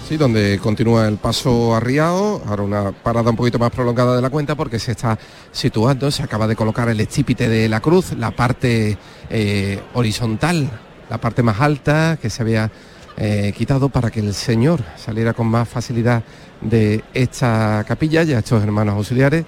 [0.08, 4.30] Sí, donde continúa el paso arriado, ahora una parada un poquito más prolongada de la
[4.30, 5.18] cuenta porque se está
[5.52, 9.00] situando, se acaba de colocar el estípite de la cruz, la parte
[9.32, 10.70] eh, horizontal,
[11.10, 12.70] la parte más alta que se había
[13.18, 16.22] eh, quitado para que el Señor saliera con más facilidad
[16.62, 19.44] de esta capilla, ya estos hermanos auxiliares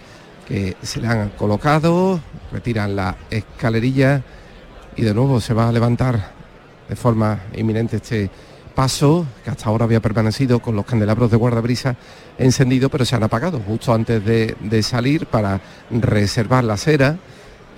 [0.47, 2.19] que se le han colocado,
[2.51, 4.23] retiran la escalerilla
[4.95, 6.38] y de nuevo se va a levantar
[6.89, 8.29] de forma inminente este
[8.73, 11.95] paso que hasta ahora había permanecido con los candelabros de guardabrisa
[12.37, 17.17] encendidos pero se han apagado justo antes de, salir para reservar la cera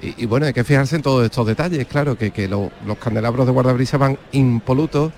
[0.02, 1.86] y, bueno hay que fijarse en todos estos detalles.
[1.86, 5.12] Claro que, los candelabros de guardabrisa van impolutos.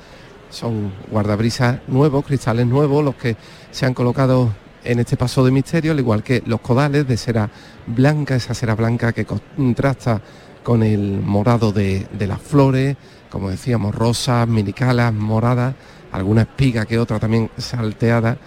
[0.49, 3.37] Son guardabrisas nuevos cristales nuevos los que
[3.71, 4.53] se han colocado
[4.83, 7.49] en este paso de misterio al igual que los codales de cera
[7.87, 10.21] blanca esa cera blanca que contrasta
[10.63, 12.97] con el morado de las flores
[13.33, 15.73] como decíamos, rosas, minicalas, moradas,
[16.11, 18.37] alguna espiga que otra también salteada,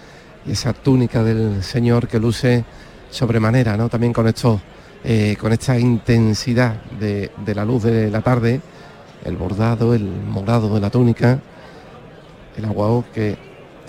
[0.45, 2.63] y esa túnica del Señor que luce
[3.09, 3.89] sobremanera, ¿no?
[3.89, 4.61] También con esto,
[5.03, 8.61] eh, con esta intensidad de, la luz de la tarde,
[9.25, 11.37] el bordado, el morado de la túnica,
[12.55, 13.37] el agua que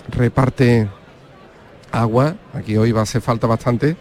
[0.09, 0.89] reparte
[1.93, 3.95] agua, aquí hoy va a hacer falta bastante,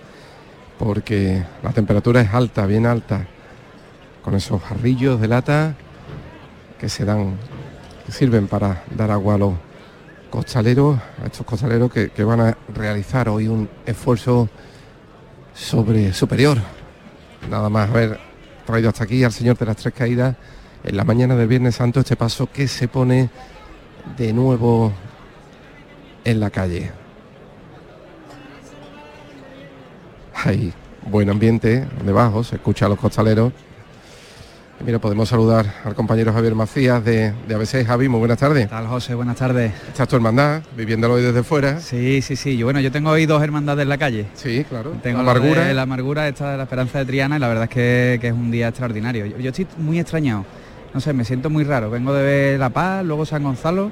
[0.77, 3.25] porque la temperatura es alta, bien alta,
[4.21, 5.77] con esos jarrillos de lata
[6.79, 7.37] que se dan,
[8.07, 9.55] que sirven para dar agua a los
[10.31, 14.49] costaleros, a estos costaleros que, van a realizar hoy un esfuerzo
[15.55, 16.59] sobre superior.
[17.51, 18.19] Nada más haber
[18.67, 20.37] traído hasta aquí al Señor de las Tres Caídas
[20.85, 23.31] en la mañana del Viernes Santo este paso que se pone
[24.17, 24.93] de nuevo
[26.25, 26.93] en la calle.
[30.35, 30.73] Hay
[31.11, 33.53] buen ambiente debajo, se escucha a los costaleros
[34.85, 37.85] Mira, podemos saludar al compañero Javier Macías de, de ABC.
[37.85, 38.67] Javi, muy buenas tardes.
[38.67, 39.15] ¿Qué tal, José?
[39.15, 39.73] Buenas tardes.
[39.89, 41.81] ¿Estás tu hermandad, viviéndolo hoy desde fuera?
[41.81, 42.57] Sí, sí, sí.
[42.57, 44.27] Yo, bueno, yo tengo hoy dos hermandades en la calle.
[44.35, 44.93] Sí, claro.
[45.03, 45.73] Tengo la amargura.
[45.73, 48.53] La, amargura esta de la esperanza de Triana y la verdad es que, es un
[48.53, 49.27] día extraordinario.
[49.27, 50.45] yo, estoy muy extrañado.
[50.95, 51.91] No sé, me siento muy raro.
[51.91, 53.91] Vengo de ver La Paz, luego San Gonzalo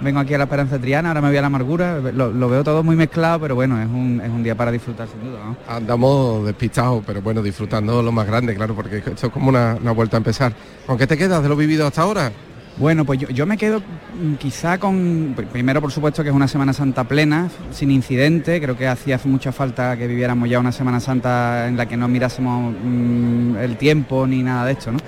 [0.00, 2.82] vengo aquí a la Esperanza Triana, ahora me voy a la amargura, lo, veo todo
[2.82, 5.40] muy mezclado, pero bueno, es un, es un día para disfrutar sin duda.
[5.68, 10.16] Andamos despistados, pero bueno, disfrutando lo más grande, claro, porque esto es como una, vuelta
[10.16, 10.52] a empezar.
[10.86, 12.32] ¿Con qué te quedas de lo vivido hasta ahora?
[12.76, 16.72] Bueno, pues yo, me quedo mm, quizá con, primero por supuesto que es una Semana
[16.72, 21.68] Santa plena, sin incidente, creo que hacía mucha falta que viviéramos ya una Semana Santa
[21.68, 24.98] en la que no mirásemos mm, el tiempo ni nada de esto, ¿no?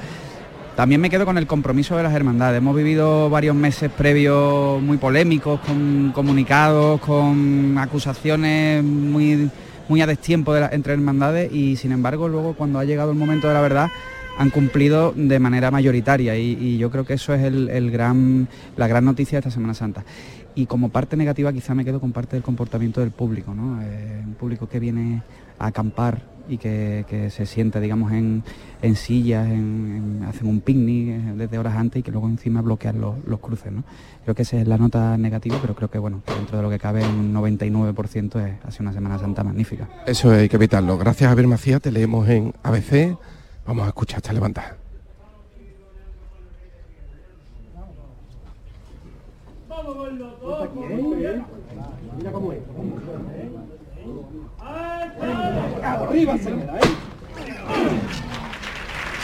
[0.76, 2.58] También me quedo con el compromiso de las hermandades.
[2.58, 9.50] Hemos vivido varios meses previos muy polémicos, con comunicados, con acusaciones muy,
[9.88, 13.54] muy a destiempo entre hermandades y sin embargo luego cuando ha llegado el momento de
[13.54, 13.88] la verdad
[14.36, 19.06] han cumplido de manera mayoritaria y, yo creo que eso es el, gran, la gran
[19.06, 20.04] noticia de esta Semana Santa.
[20.54, 23.80] Y como parte negativa quizá me quedo con parte del comportamiento del público, ¿no?
[23.82, 25.22] Eh, un público que viene
[25.58, 28.42] a acampar y que, se sienta, digamos, en,
[28.94, 33.40] sillas, en, hacen un picnic eh, desde horas antes y que luego encima bloquean los,
[33.40, 33.72] cruces.
[33.72, 33.84] ¿no?
[34.24, 36.78] Creo que esa es la nota negativa, pero creo que bueno, dentro de lo que
[36.78, 39.88] cabe un 99% es, ha sido una Semana Santa magnífica.
[40.06, 40.98] Eso hay que evitarlo.
[40.98, 43.16] Gracias Javier Macías, te leemos en ABC.
[43.66, 44.76] Vamos a escuchar esta levantada.
[56.12, 56.86] Es.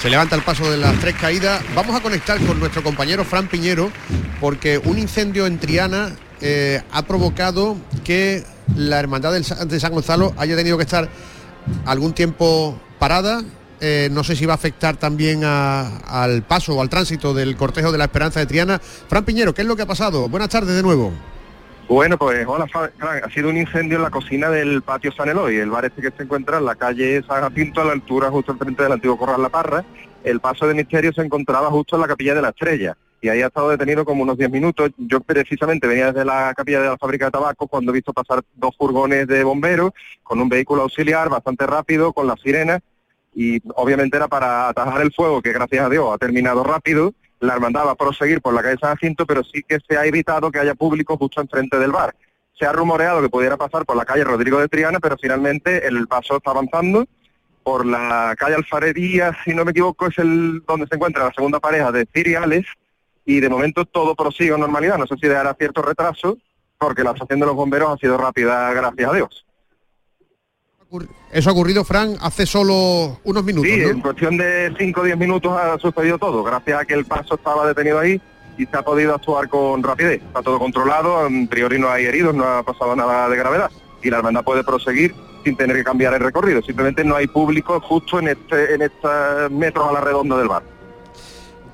[0.03, 1.63] Se levanta el paso de las tres caídas.
[1.77, 3.93] Vamos a conectar con nuestro compañero Fran Piñero
[4.41, 8.43] porque un incendio en Triana eh, ha provocado que
[8.75, 11.09] la Hermandad de San Gonzalo haya tenido que estar
[11.85, 13.45] algún tiempo parada.
[13.81, 17.93] Eh, no sé si va a afectar también al paso o al tránsito del cortejo
[17.93, 18.81] de la Esperanza de Triana.
[18.81, 20.29] Fran Piñero, ¿qué es lo que ha pasado?
[20.29, 21.13] Buenas tardes de nuevo.
[21.89, 22.67] Bueno, pues hola,
[23.23, 26.11] ha sido un incendio en la cocina del patio San Eloy, el bar este que
[26.11, 29.19] se encuentra en la calle San Jacinto, a la altura justo al frente del antiguo
[29.19, 29.85] Corral La Parra.
[30.25, 33.41] El paso de misterio se encontraba justo en la capilla de la Estrella y ahí
[33.41, 34.91] ha estado detenido como unos 10 minutos.
[34.97, 38.43] Yo precisamente venía desde la capilla de la fábrica de tabaco cuando he visto pasar
[38.55, 42.81] dos furgones de bomberos con un vehículo auxiliar bastante rápido, con las sirenas,
[43.35, 47.55] y obviamente era para atajar el fuego, que gracias a Dios ha terminado rápido, la
[47.55, 50.51] hermandad va a proseguir por la calle San Jacinto, pero sí que se ha evitado
[50.53, 52.15] que haya público justo enfrente del bar.
[52.59, 56.07] se ha rumoreado que pudiera pasar por la calle Rodrigo de Triana, pero finalmente el
[56.07, 57.07] paso está avanzando
[57.65, 61.59] por la calle Alfarería, si no me equivoco, es el donde se encuentra la segunda
[61.59, 62.67] pareja de Ciriales
[63.25, 64.99] y de momento todo prosigue en normalidad.
[64.99, 66.39] No sé si dará cierto retraso
[66.79, 69.47] porque la actuación de los bomberos ha sido rápida, gracias a Dios.
[71.31, 73.71] Eso ha ocurrido, Fran, hace solo unos minutos.
[73.71, 73.89] Sí, ¿no?
[73.91, 77.37] en cuestión de 5 o 10 minutos ha sucedido todo, gracias a que el paso
[77.37, 78.21] estaba detenido ahí
[78.59, 80.23] y se ha podido actuar con rapidez.
[80.23, 83.71] Está todo controlado, en priori no hay heridos, no ha pasado nada de gravedad
[84.03, 85.15] y la hermandad puede proseguir
[85.45, 86.63] sin tener que cambiar el recorrido.
[86.63, 90.63] Simplemente no hay público justo en este en estos metros a la redonda del bar.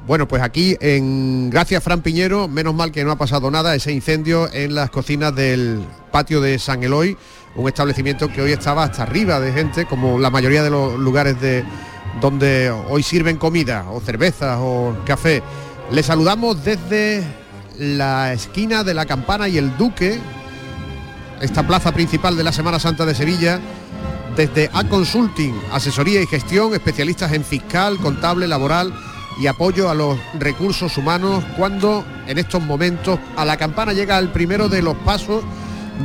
[0.07, 3.93] Bueno, pues aquí en Gracias Fran Piñero, menos mal que no ha pasado nada ese
[3.93, 7.19] incendio en las cocinas del patio de San Eloy,
[7.57, 11.41] un establecimiento que hoy estaba hasta arriba de gente, como la mayoría de los lugares
[11.41, 11.65] de
[12.21, 15.43] donde hoy sirven comida o cervezas o café.
[15.91, 17.23] Le saludamos desde
[17.79, 20.19] la esquina de la Campana y el Duque,
[21.41, 23.61] esta plaza principal de la Semana Santa de Sevilla,
[24.37, 28.93] desde A Consulting, asesoría y gestión, especialistas en fiscal, contable, laboral
[29.41, 34.31] y apoyo a los recursos humanos, cuando en estos momentos a la campana llega el
[34.31, 35.45] primero de los pasos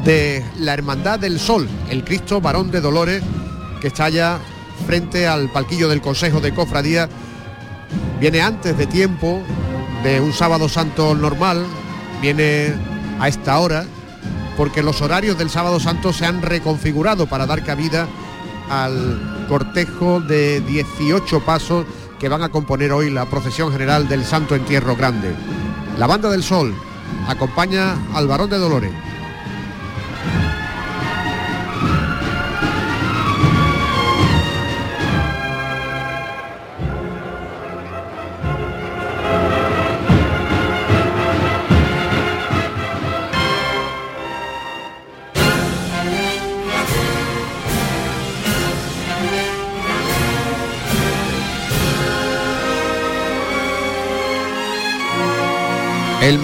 [0.03, 3.23] de la Hermandad del Sol, el Cristo Varón de Dolores,
[3.81, 4.39] que está ya
[4.87, 7.09] frente al palquillo del Consejo de Cofradía.
[8.19, 9.41] Viene antes de tiempo
[10.03, 11.65] de un sábado santo normal,
[12.21, 12.73] viene
[13.19, 13.85] a esta hora,
[14.57, 18.07] porque los horarios del sábado santo se han reconfigurado para dar cabida
[18.69, 21.85] al cortejo de 18 pasos
[22.19, 25.33] que van a componer hoy la procesión general del Santo Entierro Grande.
[25.97, 26.73] La Banda del Sol
[27.27, 28.91] acompaña al Varón de Dolores.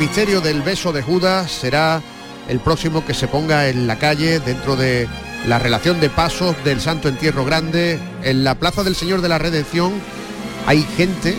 [0.10, 2.02] Misterio del beso de Judas será
[2.48, 5.08] el próximo que se ponga en la calle dentro de
[5.48, 8.00] la relación de pasos del Santo Entierro Grande.
[8.24, 9.94] En la Plaza del Señor de la Redención
[10.66, 11.38] hay gente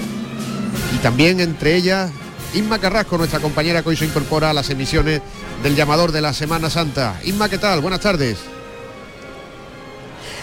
[0.95, 2.13] y también entre ellas
[2.55, 5.21] Inma Carrasco, nuestra compañera que hoy se incorpora a las emisiones
[5.65, 7.21] del llamador de la Semana Santa.
[7.25, 7.81] Inma, ¿qué tal?
[7.81, 8.39] Buenas tardes.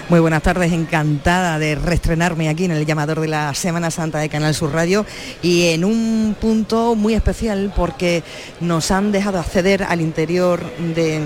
[0.10, 4.30] Muy buenas tardes, encantada de reestrenarme aquí en el llamador de la Semana Santa de
[4.30, 5.06] Canal Sur Radio
[5.42, 8.24] y en un punto muy especial porque
[8.62, 10.62] nos han dejado acceder al interior
[10.96, 11.22] de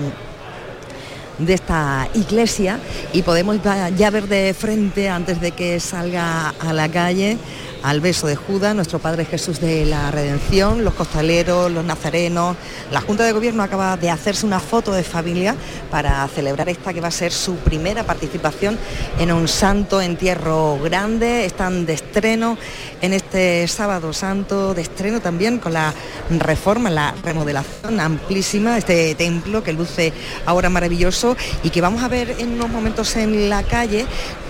[1.38, 2.78] de esta iglesia
[3.12, 3.58] y podemos
[3.96, 7.38] ya ver de frente antes de que salga a la calle
[7.82, 12.56] al beso de Judas, nuestro Padre Jesús de la Redención, los costaleros, los nazarenos.
[12.90, 15.56] La Junta de Gobierno acaba de hacerse una foto de familia
[15.90, 18.78] para celebrar esta que va a ser su primera participación
[19.18, 21.44] en un santo entierro grande.
[21.44, 22.56] Están de estreno
[23.00, 25.92] en este sábado santo, de estreno también con la
[26.30, 30.12] reforma, la remodelación amplísima este templo que luce
[30.46, 34.06] ahora maravilloso y que vamos a ver en unos momentos en la calle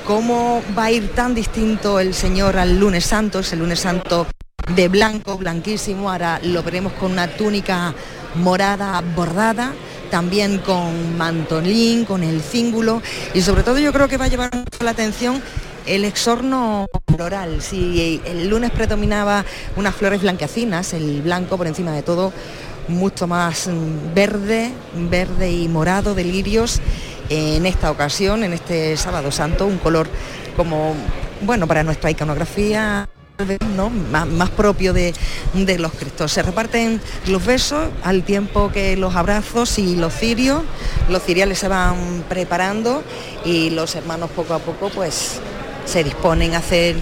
[0.07, 4.26] cómo va a ir tan distinto el Señor al lunes santo, es el lunes santo
[4.74, 7.94] de blanco, blanquísimo, ahora lo veremos con una túnica
[8.34, 9.72] morada bordada,
[10.11, 13.03] también con mantolín, con el cíngulo.
[13.34, 15.42] Y sobre todo yo creo que va a llevar mucho la atención
[15.86, 17.61] el exorno floral.
[17.61, 19.44] Si el lunes predominaba
[19.76, 22.32] unas flores blanquecinas, el blanco por encima de todo,
[22.88, 23.68] mucho más
[24.14, 26.80] verde, verde y morado de lirios
[27.33, 30.07] en esta ocasión, en este sábado santo, un color
[30.57, 30.95] como,
[31.41, 33.09] bueno, para nuestra iconografía
[33.74, 33.89] ¿no?
[33.89, 35.14] más, más propio de,
[35.55, 36.30] de, los cristos.
[36.30, 40.62] Se reparten los besos al tiempo que los abrazos y los cirios,
[41.09, 43.03] los ciriales se van preparando
[43.45, 45.41] y los hermanos poco a poco pues
[45.87, 46.97] se disponen a hacer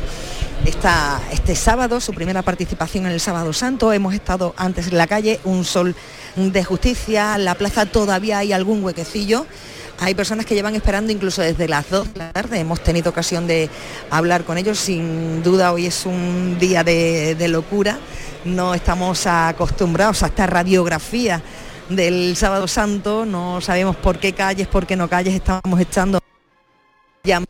[0.64, 3.92] esta, este sábado, su primera participación en el sábado santo.
[3.92, 5.96] Hemos estado antes en la calle, un sol
[6.36, 9.46] de justicia, la plaza todavía hay algún huequecillo.
[10.00, 12.58] Hay personas que llevan esperando incluso desde las 2 de la tarde.
[12.58, 13.68] Hemos tenido ocasión de
[14.08, 14.78] hablar con ellos.
[14.78, 17.98] Sin duda hoy es un día de, de locura.
[18.46, 21.42] No estamos acostumbrados a esta radiografía
[21.90, 23.26] del sábado santo.
[23.26, 25.34] No sabemos por qué calles, por qué no calles.
[25.34, 26.18] Estamos echando
[27.22, 27.46] ya un,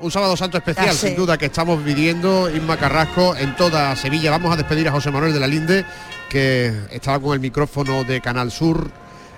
[0.00, 1.08] un, sábado santo especial, ah, sí.
[1.08, 4.30] sin duda, que estamos viviendo Inma Carrasco en toda Sevilla.
[4.30, 5.84] Vamos a despedir a José Manuel de la Linde,
[6.30, 8.90] que estaba con el micrófono de Canal Sur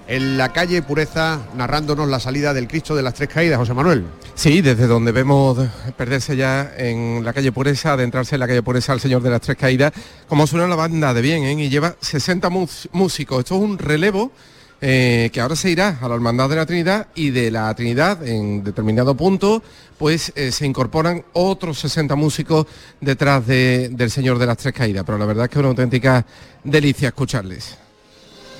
[0.07, 4.05] en la calle Pureza, narrándonos la salida del Cristo de las Tres Caídas, José Manuel.
[4.35, 5.59] Sí, desde donde vemos
[5.97, 9.41] perderse ya en la calle Pureza, adentrarse en la calle Pureza al Señor de las
[9.41, 9.93] Tres Caídas,
[10.29, 11.53] como suena la banda de bien, ¿eh?
[11.53, 12.51] y lleva 60
[12.93, 13.39] músicos.
[13.39, 14.33] Esto es un relevo
[14.81, 18.27] eh, que ahora se irá a la Hermandad de la Trinidad y de la Trinidad
[18.27, 19.63] en determinado punto
[19.97, 22.67] pues eh, se incorporan otros 60 músicos
[23.01, 26.27] detrás del Señor de las Tres Caídas, pero la verdad es que es una auténtica
[26.65, 27.84] delicia escucharles.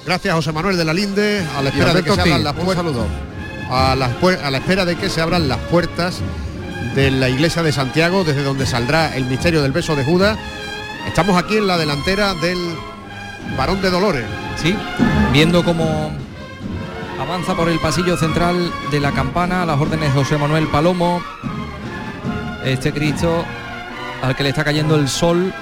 [0.07, 2.85] Gracias José Manuel de la Linde, a la espera de que se abran las puertas.
[3.71, 4.11] A la,
[4.45, 6.21] a la espera de que se abran las puertas
[6.95, 10.39] de la iglesia de Santiago, desde donde saldrá el misterio del beso de Judas.
[11.07, 12.59] Estamos aquí en la delantera del
[13.57, 14.27] Varón de Dolores.
[14.57, 14.77] Sí,
[15.33, 16.13] viendo cómo
[17.19, 21.23] avanza por el pasillo central de la campana a las órdenes de José Manuel Palomo.
[22.65, 23.45] Este Cristo
[24.23, 25.53] al que le está cayendo el sol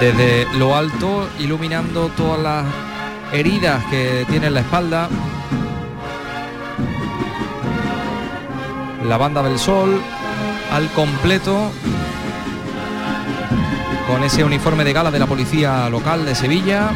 [0.00, 2.64] desde lo alto, iluminando todas las
[3.32, 5.08] heridas que tiene en la espalda.
[9.04, 10.00] La banda del sol
[10.72, 11.70] al completo
[14.06, 16.90] con ese uniforme de gala de la policía local de Sevilla.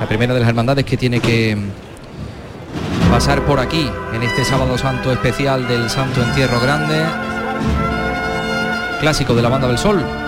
[0.00, 1.56] La primera de las hermandades que tiene que
[3.10, 7.04] pasar por aquí en este sábado santo especial del Santo Entierro Grande,
[9.00, 10.27] clásico de la banda del Sol.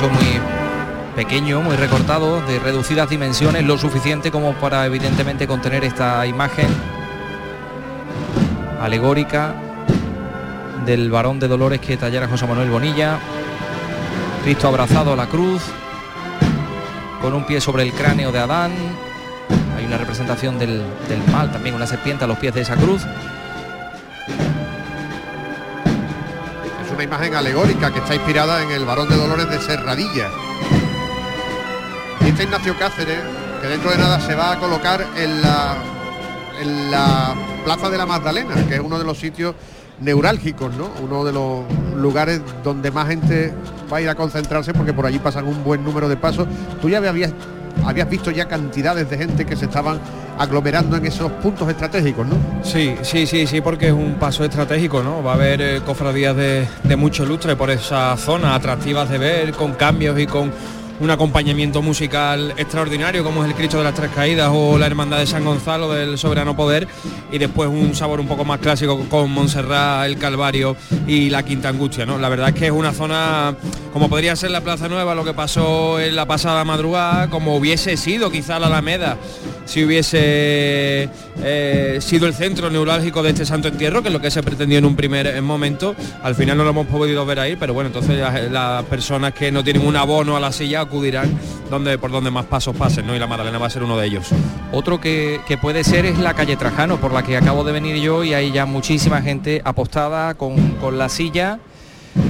[0.00, 0.40] Muy
[1.14, 6.66] pequeño, muy recortado, de reducidas dimensiones, lo suficiente como para evidentemente contener esta imagen
[8.80, 9.54] alegórica
[10.86, 13.18] del varón de dolores que tallara José Manuel Bonilla.
[14.44, 15.62] Cristo abrazado a la cruz,
[17.20, 18.72] con un pie sobre el cráneo de Adán.
[19.76, 20.82] Hay una representación del
[21.30, 23.02] mal, también una serpiente a los pies de esa cruz.
[27.12, 30.30] Imagen alegórica que está inspirada en el varón de Dolores de Serradilla.
[32.22, 33.18] Y este Ignacio Cáceres,
[33.60, 35.76] que dentro de nada se va a colocar en la,
[36.58, 37.34] en la
[37.66, 39.54] Plaza de la Magdalena, que es uno de los sitios
[40.00, 40.88] neurálgicos, ¿no?
[41.02, 41.64] Uno de los
[41.98, 43.52] lugares donde más gente
[43.92, 46.48] va a ir a concentrarse porque por allí pasan un buen número de pasos.
[46.80, 47.32] Tú ya habías,
[47.84, 50.00] habías visto ya cantidades de gente que se estaban
[50.38, 52.36] aglomerando en esos puntos estratégicos, ¿no?
[52.62, 55.22] Sí, sí, sí, sí, porque es un paso estratégico, ¿no?
[55.22, 59.52] Va a haber eh, cofradías de, de mucho lustre por esa zona, atractivas de ver,
[59.52, 60.52] con cambios y con
[61.00, 65.18] un acompañamiento musical extraordinario como es el Cristo de las Tres Caídas o la Hermandad
[65.18, 66.86] de San Gonzalo del Soberano Poder
[67.30, 70.76] y después un sabor un poco más clásico con Montserrat, el Calvario
[71.06, 72.06] y la Quinta Angustia.
[72.06, 72.18] ¿no?
[72.18, 73.56] La verdad es que es una zona
[73.92, 77.96] como podría ser la Plaza Nueva, lo que pasó en la pasada madrugada, como hubiese
[77.96, 79.18] sido quizá la Alameda
[79.64, 81.08] si hubiese
[81.42, 84.78] eh, sido el centro neurálgico de este Santo Entierro, que es lo que se pretendió
[84.78, 85.94] en un primer momento.
[86.22, 88.18] Al final no lo hemos podido ver ahí, pero bueno, entonces
[88.50, 91.38] las, personas que no tienen un abono a la silla acudirán
[91.70, 93.14] donde, por donde más pasos pasen, ¿no?
[93.14, 94.28] Y la Magdalena va a ser uno de ellos.
[94.72, 98.24] Otro que, puede ser es la calle Trajano, por la que acabo de venir yo
[98.24, 101.58] y hay ya muchísima gente apostada con, la silla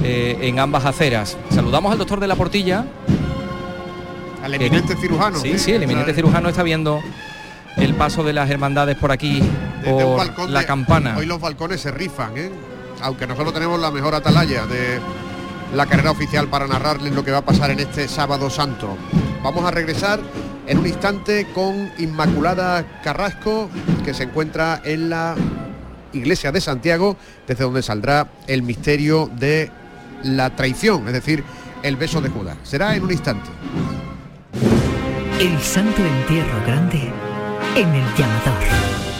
[0.03, 1.37] eh, en ambas aceras.
[1.49, 2.85] Saludamos al doctor de la Portilla,
[4.43, 5.39] al eminente cirujano.
[5.39, 7.01] Sí, sí, el eminente cirujano está viendo
[7.77, 9.41] el paso de las hermandades por aquí,
[9.83, 11.15] por la campana.
[11.17, 12.51] Hoy los balcones se rifan, ¿eh?
[13.03, 14.99] aunque nosotros tenemos la mejor atalaya de
[15.73, 18.95] la carrera oficial para narrarles lo que va a pasar en este sábado santo.
[19.41, 20.19] Vamos a regresar
[20.67, 23.69] en un instante con Inmaculada Carrasco,
[24.05, 25.35] que se encuentra en la
[26.13, 27.17] iglesia de Santiago,
[27.47, 29.71] desde donde saldrá el misterio de
[30.23, 31.43] la traición, es decir,
[31.81, 32.57] el beso de Judas.
[32.63, 33.49] Será en un instante.
[35.39, 37.11] El Santo Entierro Grande
[37.75, 39.12] en el llamador.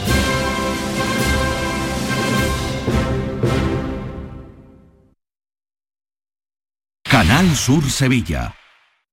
[7.26, 8.54] Canal Sur Sevilla.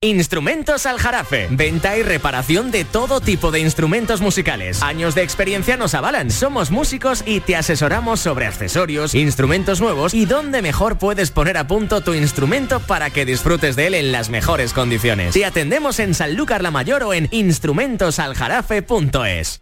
[0.01, 1.47] Instrumentos Aljarafe.
[1.49, 4.83] Venta y reparación de todo tipo de instrumentos musicales.
[4.83, 6.29] Años de experiencia nos avalan.
[6.29, 11.67] Somos músicos y te asesoramos sobre accesorios, instrumentos nuevos y dónde mejor puedes poner a
[11.67, 15.33] punto tu instrumento para que disfrutes de él en las mejores condiciones.
[15.33, 19.61] Te atendemos en Sanlúcar la Mayor o en instrumentosaljarafe.es.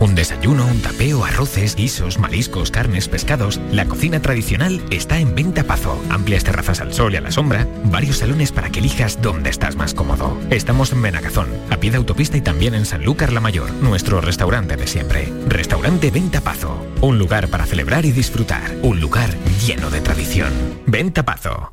[0.00, 3.60] Un desayuno, un tapeo, arroces, guisos, mariscos, carnes, pescados.
[3.70, 6.02] La cocina tradicional está en Venta Pazo.
[6.10, 7.66] Amplias terrazas al sol y a la sombra.
[7.84, 10.36] Varios salones para que elijas dónde estás más cómodo.
[10.50, 14.76] Estamos en Benagazón, a pie de autopista y también en Sanlúcar la Mayor, nuestro restaurante
[14.76, 15.32] de siempre.
[15.46, 16.84] Restaurante Venta Pazo.
[17.00, 18.76] Un lugar para celebrar y disfrutar.
[18.82, 19.30] Un lugar
[19.64, 20.52] lleno de tradición.
[20.86, 21.72] Venta Pazo.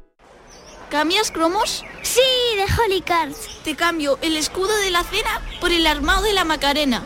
[0.91, 1.85] ¿Cambias cromos?
[2.01, 2.19] Sí,
[2.57, 3.61] de Holy Cards.
[3.63, 7.03] Te cambio el escudo de la cena por el armado de la Macarena.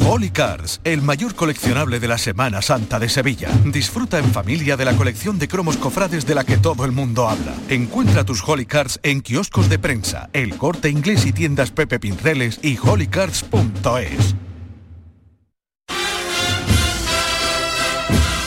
[0.00, 3.48] Holy Cars, el mayor coleccionable de la Semana Santa de Sevilla.
[3.64, 7.28] Disfruta en familia de la colección de cromos cofrades de la que todo el mundo
[7.28, 7.54] habla.
[7.68, 12.58] Encuentra tus Holy Cars en kioscos de prensa, el corte inglés y tiendas Pepe Pinceles
[12.62, 14.34] y holycars.es.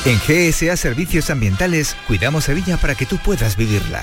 [0.04, 4.02] En GSA Servicios Ambientales cuidamos Sevilla para que tú puedas vivirla.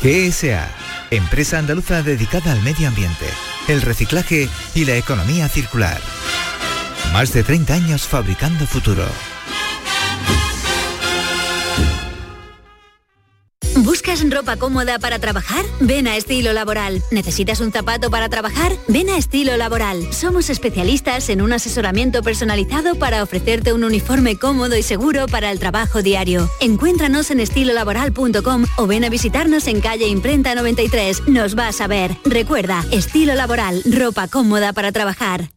[0.00, 0.68] GSA,
[1.10, 3.26] empresa andaluza dedicada al medio ambiente,
[3.68, 6.00] el reciclaje y la economía circular.
[7.12, 9.04] Más de 30 años fabricando futuro.
[13.76, 15.64] ¿Buscas ropa cómoda para trabajar?
[15.80, 17.02] Ven a Estilo Laboral.
[17.10, 18.72] ¿Necesitas un zapato para trabajar?
[18.86, 20.12] Ven a Estilo Laboral.
[20.12, 25.58] Somos especialistas en un asesoramiento personalizado para ofrecerte un uniforme cómodo y seguro para el
[25.58, 26.48] trabajo diario.
[26.60, 31.28] Encuéntranos en estilolaboral.com o ven a visitarnos en calle Imprenta 93.
[31.28, 32.16] Nos vas a ver.
[32.24, 35.50] Recuerda, Estilo Laboral, ropa cómoda para trabajar.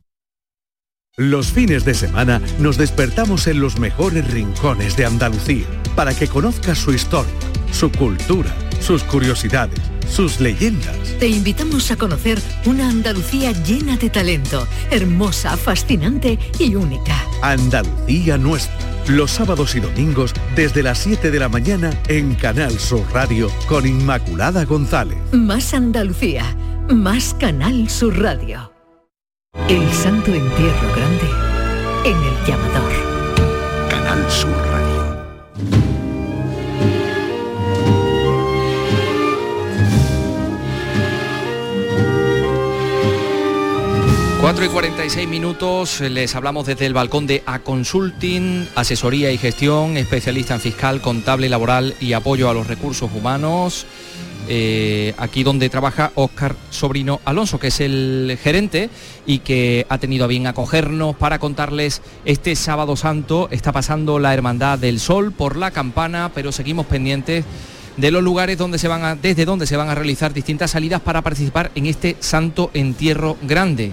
[1.19, 5.65] Los fines de semana nos despertamos en los mejores rincones de Andalucía
[5.95, 7.33] para que conozcas su historia,
[7.71, 10.95] su cultura, sus curiosidades, sus leyendas.
[11.19, 17.23] Te invitamos a conocer una Andalucía llena de talento, hermosa, fascinante y única.
[17.41, 18.75] Andalucía nuestra.
[19.07, 23.87] Los sábados y domingos desde las 7 de la mañana en Canal Sur Radio con
[23.87, 25.17] Inmaculada González.
[25.31, 26.43] Más Andalucía,
[26.89, 28.73] más Canal Sur Radio.
[29.69, 31.47] El Santo Entierro Grande
[32.03, 33.06] en el llamador.
[44.47, 49.97] 4 y 46 minutos, les hablamos desde el balcón de A Consulting, asesoría y gestión,
[49.97, 53.85] especialista en fiscal, contable, laboral y apoyo a los recursos humanos.
[54.47, 58.89] Eh, aquí donde trabaja Óscar Sobrino Alonso, que es el gerente
[59.25, 63.49] y que ha tenido a bien acogernos para contarles este sábado santo.
[63.51, 67.43] Está pasando la Hermandad del Sol por la campana, pero seguimos pendientes
[67.97, 71.21] de los lugares donde se van desde donde se van a realizar distintas salidas para
[71.21, 73.91] participar en este santo entierro grande.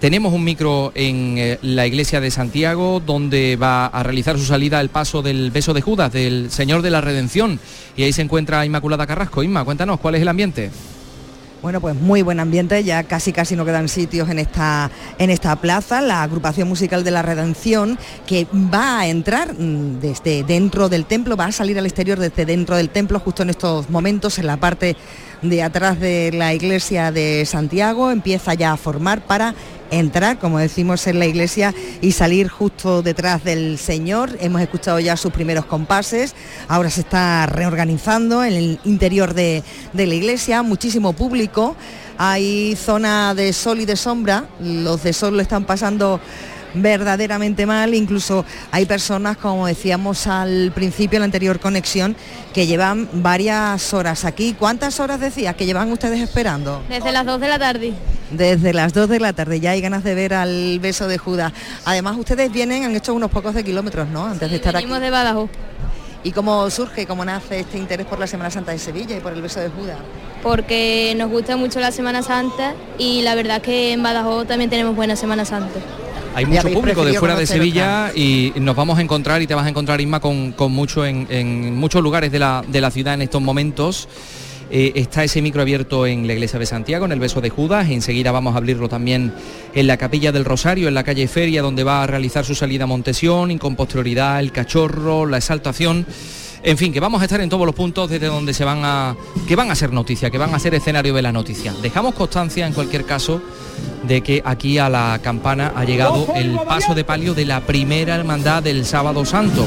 [0.00, 4.80] Tenemos un micro en eh, la iglesia de Santiago donde va a realizar su salida
[4.82, 7.58] el paso del beso de Judas, del Señor de la Redención.
[7.96, 9.42] Y ahí se encuentra Inmaculada Carrasco.
[9.42, 10.70] Inma, cuéntanos, ¿cuál es el ambiente?
[11.62, 15.56] Bueno, pues muy buen ambiente, ya casi casi no quedan sitios en esta, en esta
[15.56, 21.06] plaza, la agrupación musical de la Redención, que va a entrar mm, desde dentro del
[21.06, 24.46] templo, va a salir al exterior desde dentro del templo, justo en estos momentos, en
[24.46, 24.96] la parte
[25.42, 29.54] de atrás de la iglesia de Santiago, empieza ya a formar para
[29.90, 34.36] entrar, como decimos en la iglesia, y salir justo detrás del Señor.
[34.40, 36.34] Hemos escuchado ya sus primeros compases,
[36.68, 39.62] ahora se está reorganizando en el interior de,
[39.92, 41.76] de la iglesia, muchísimo público,
[42.18, 46.20] hay zona de sol y de sombra, los de sol lo están pasando
[46.76, 47.94] verdaderamente mal.
[47.94, 52.16] Incluso hay personas, como decíamos al principio, en la anterior conexión,
[52.54, 54.54] que llevan varias horas aquí.
[54.58, 56.82] ¿Cuántas horas decías que llevan ustedes esperando?
[56.88, 57.92] Desde las 2 de la tarde.
[58.30, 61.52] Desde las 2 de la tarde ya hay ganas de ver al beso de Judas.
[61.84, 64.26] Además ustedes vienen, han hecho unos pocos de kilómetros, ¿no?
[64.26, 65.04] Antes de estar Venimos aquí.
[65.04, 65.50] de Badajoz.
[66.24, 69.32] ¿Y cómo surge, cómo nace este interés por la Semana Santa de Sevilla y por
[69.32, 69.98] el beso de Judas?
[70.42, 74.96] Porque nos gusta mucho la Semana Santa y la verdad que en Badajoz también tenemos
[74.96, 75.78] buena Semana Santa.
[76.36, 79.64] Hay mucho público de fuera de Sevilla y nos vamos a encontrar y te vas
[79.64, 83.14] a encontrar, Inma, con, con mucho en, en muchos lugares de la, de la ciudad
[83.14, 84.06] en estos momentos.
[84.70, 87.88] Eh, está ese micro abierto en la iglesia de Santiago, en el beso de Judas.
[87.88, 89.32] Enseguida vamos a abrirlo también
[89.74, 92.84] en la capilla del Rosario, en la calle Feria, donde va a realizar su salida
[92.84, 96.04] a Montesión y con posterioridad el cachorro, la exaltación.
[96.66, 99.14] En fin, que vamos a estar en todos los puntos desde donde se van a.
[99.46, 101.72] que van a ser noticia, que van a ser escenario de la noticia.
[101.80, 103.40] Dejamos constancia, en cualquier caso,
[104.02, 108.16] de que aquí a la campana ha llegado el paso de palio de la primera
[108.16, 109.64] hermandad del sábado santo.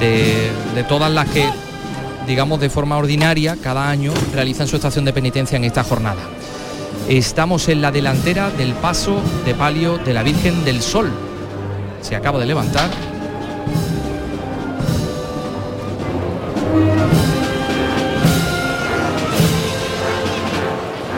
[0.00, 1.46] De, de todas las que
[2.26, 6.22] digamos de forma ordinaria, cada año realizan su estación de penitencia en esta jornada.
[7.06, 11.12] Estamos en la delantera del paso de palio de la Virgen del Sol.
[12.00, 13.13] Se acaba de levantar.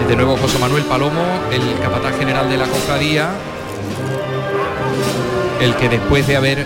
[0.08, 3.30] De nuevo José Manuel Palomo, el capataz general de la cofradía,
[5.60, 6.64] el que después de haber,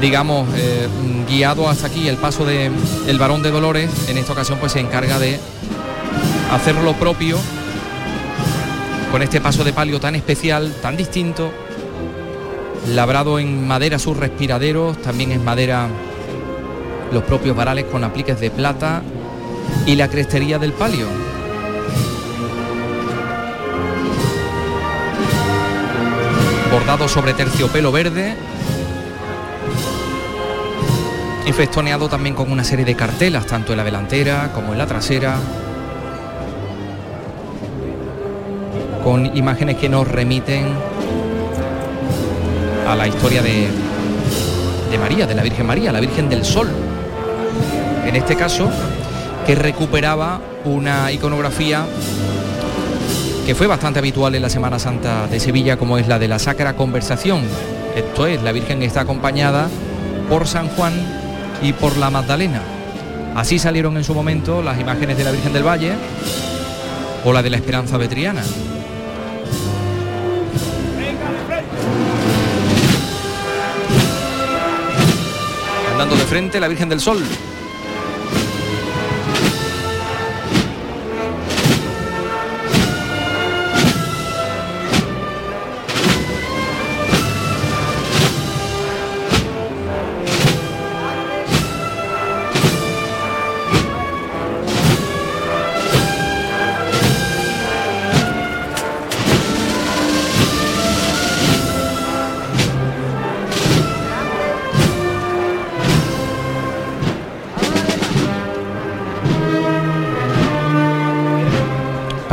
[0.00, 0.88] digamos, eh,
[1.28, 2.70] guiado hasta aquí el paso de
[3.06, 5.38] el varón de Dolores, en esta ocasión pues se encarga de
[6.52, 7.36] hacer lo propio
[9.12, 11.50] con este paso de palio tan especial, tan distinto,
[12.88, 15.88] labrado en madera sus respiraderos, también en madera
[17.12, 19.02] los propios varales con apliques de plata
[19.86, 21.06] y la crestería del palio.
[26.76, 28.36] bordado sobre terciopelo verde
[31.46, 34.86] y festoneado también con una serie de cartelas, tanto en la delantera como en la
[34.86, 35.36] trasera,
[39.02, 40.66] con imágenes que nos remiten
[42.86, 43.68] a la historia de,
[44.90, 46.68] de María, de la Virgen María, la Virgen del Sol.
[48.16, 48.70] En este caso,
[49.46, 51.84] que recuperaba una iconografía
[53.44, 56.38] que fue bastante habitual en la Semana Santa de Sevilla, como es la de la
[56.38, 57.42] Sacra Conversación.
[57.94, 59.68] Esto es, la Virgen está acompañada
[60.30, 60.94] por San Juan
[61.60, 62.62] y por la Magdalena.
[63.34, 65.92] Así salieron en su momento las imágenes de la Virgen del Valle
[67.22, 68.42] o la de la Esperanza Betriana.
[75.92, 77.22] Andando de frente la Virgen del Sol.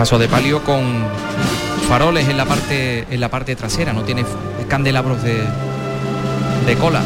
[0.03, 0.83] Paso de palio con
[1.87, 4.25] faroles en la parte en la parte trasera, no tiene
[4.67, 5.45] candelabros de,
[6.65, 7.01] de cola.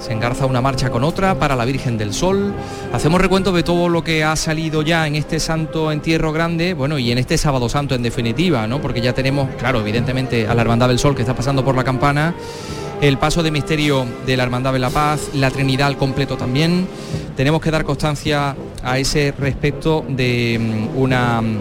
[0.00, 2.52] Se engarza una marcha con otra para la Virgen del Sol.
[2.92, 6.98] Hacemos recuento de todo lo que ha salido ya en este santo entierro grande, bueno,
[6.98, 8.82] y en este sábado santo en definitiva, ¿no?
[8.82, 11.84] Porque ya tenemos, claro, evidentemente a la Hermandad del Sol que está pasando por la
[11.84, 12.34] campana,
[13.00, 16.88] el paso de misterio de la Hermandad de la Paz, la Trinidad al completo también.
[17.36, 21.58] Tenemos que dar constancia a ese respecto de mm, una, mm,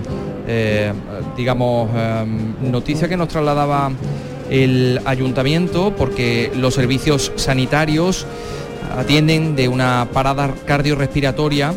[0.48, 0.94] eh,
[1.36, 3.92] digamos, em, noticia que nos trasladaba
[4.50, 8.26] el ayuntamiento porque los servicios sanitarios
[8.98, 11.74] atienden de una parada cardiorrespiratoria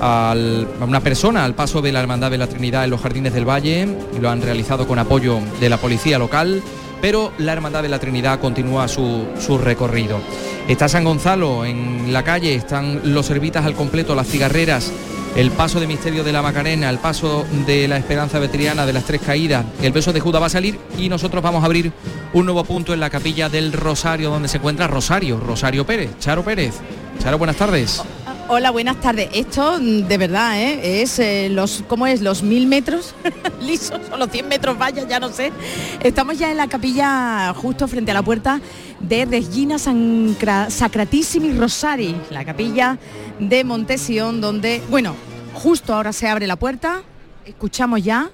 [0.00, 0.34] a
[0.80, 3.88] una persona al paso de la Hermandad de la Trinidad en los Jardines del Valle,
[4.16, 6.62] y lo han realizado con apoyo de la policía local
[7.00, 9.26] pero la Hermandad de la Trinidad continúa su,
[9.62, 10.20] recorrido.
[10.68, 14.92] Está San Gonzalo en la calle, están los servitas al completo, las cigarreras,
[15.36, 19.04] el paso de misterio de la Macarena, el paso de la Esperanza Vetriana de las
[19.04, 21.92] Tres Caídas, el beso de Judas va a salir y nosotros vamos a abrir
[22.32, 26.44] un nuevo punto en la capilla del Rosario, donde se encuentra Rosario, Rosario Pérez, Charo
[26.44, 26.74] Pérez.
[27.18, 28.02] Charo, buenas tardes.
[28.50, 29.28] Hola, buenas tardes.
[29.34, 31.02] Esto mm, de verdad ¿eh?
[31.02, 32.22] es eh, los, ¿cómo es?
[32.22, 33.14] Los mil metros
[33.60, 35.52] lisos o los 100 metros vallas, ya no sé.
[36.00, 38.58] Estamos ya en la capilla justo frente a la puerta
[39.00, 42.98] de Regina Sacratissimi Rosari, la capilla
[43.38, 45.14] de Montesión, donde, bueno,
[45.52, 47.02] justo ahora se abre la puerta.
[47.44, 48.30] Escuchamos ya.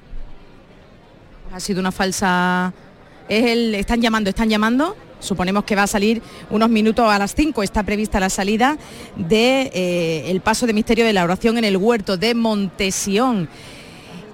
[1.52, 2.72] Ha sido una falsa.
[3.28, 3.74] Es el.
[3.74, 4.96] Están llamando, están llamando.
[5.24, 7.62] Suponemos que va a salir unos minutos a las 5.
[7.62, 8.76] Está prevista la salida
[9.16, 13.48] del de, eh, paso de misterio de la oración en el huerto de Montesión.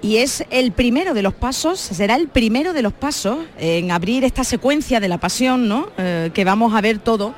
[0.01, 4.23] Y es el primero de los pasos, será el primero de los pasos en abrir
[4.23, 5.89] esta secuencia de la pasión, ¿no?
[5.97, 7.35] Eh, que vamos a ver todo.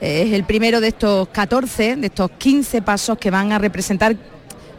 [0.00, 4.16] es el primero de estos 14, de estos 15 pasos que van a representar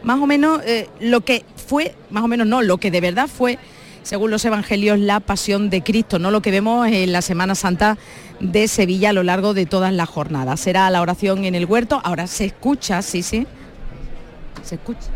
[0.02, 3.28] más o menos eh, lo que fue, más o menos no, lo que de verdad
[3.28, 3.58] fue
[4.02, 7.98] según los evangelios, la pasión de Cristo, no lo que vemos en la Semana Santa
[8.40, 10.60] de Sevilla a lo largo de todas las jornadas.
[10.60, 13.46] Será la oración en el huerto, ahora se escucha, sí, sí,
[14.62, 15.08] se escucha.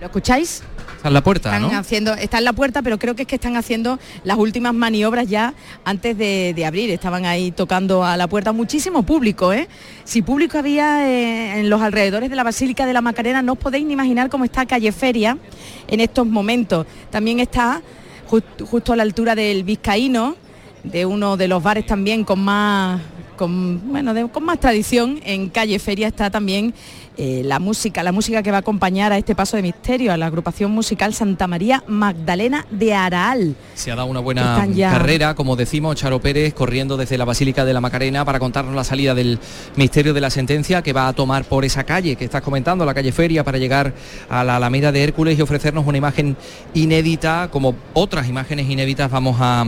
[0.00, 0.62] ¿Lo escucháis?
[1.06, 3.36] Está en la puerta, están Haciendo, está en la puerta, pero creo que es que
[3.36, 5.54] están haciendo las últimas maniobras ya
[5.84, 6.90] antes de, abrir.
[6.90, 9.68] Estaban ahí tocando a la puerta muchísimo público, ¿eh?
[10.02, 13.58] Si público había eh, en los alrededores de la Basílica de la Macarena, no os
[13.58, 15.38] podéis ni imaginar cómo está Calle Feria
[15.86, 16.88] en estos momentos.
[17.10, 17.82] También está
[18.26, 20.34] justo a la altura del Vizcaíno,
[20.82, 23.00] de uno de los bares también con más
[23.36, 26.74] con, bueno, con más tradición, en calle Feria está también
[27.18, 30.16] eh, la música, la música que va a acompañar a este paso de misterio, a
[30.16, 33.56] la agrupación musical Santa María Magdalena de Araal.
[33.74, 37.72] Se ha dado una buena carrera, como decimos, Charo Pérez corriendo desde la Basílica de
[37.72, 39.38] la Macarena para contarnos la salida del
[39.76, 42.94] misterio de la sentencia que va a tomar por esa calle que estás comentando, la
[42.94, 43.94] calle Feria, para llegar
[44.28, 46.36] a la Alameda de Hércules y ofrecernos una imagen
[46.74, 49.64] inédita, como otras imágenes inéditas vamos a,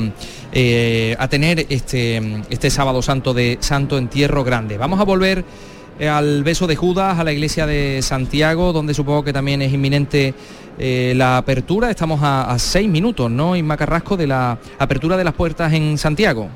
[0.53, 4.77] eh, a tener este, este sábado santo de Santo Entierro Grande.
[4.77, 5.45] Vamos a volver
[6.07, 10.35] al beso de Judas, a la iglesia de Santiago, donde supongo que también es inminente
[10.79, 11.91] eh, la apertura.
[11.91, 13.57] Estamos a, seis minutos, ¿no?
[13.57, 16.49] En Macarrasco de la apertura de las puertas en Santiago.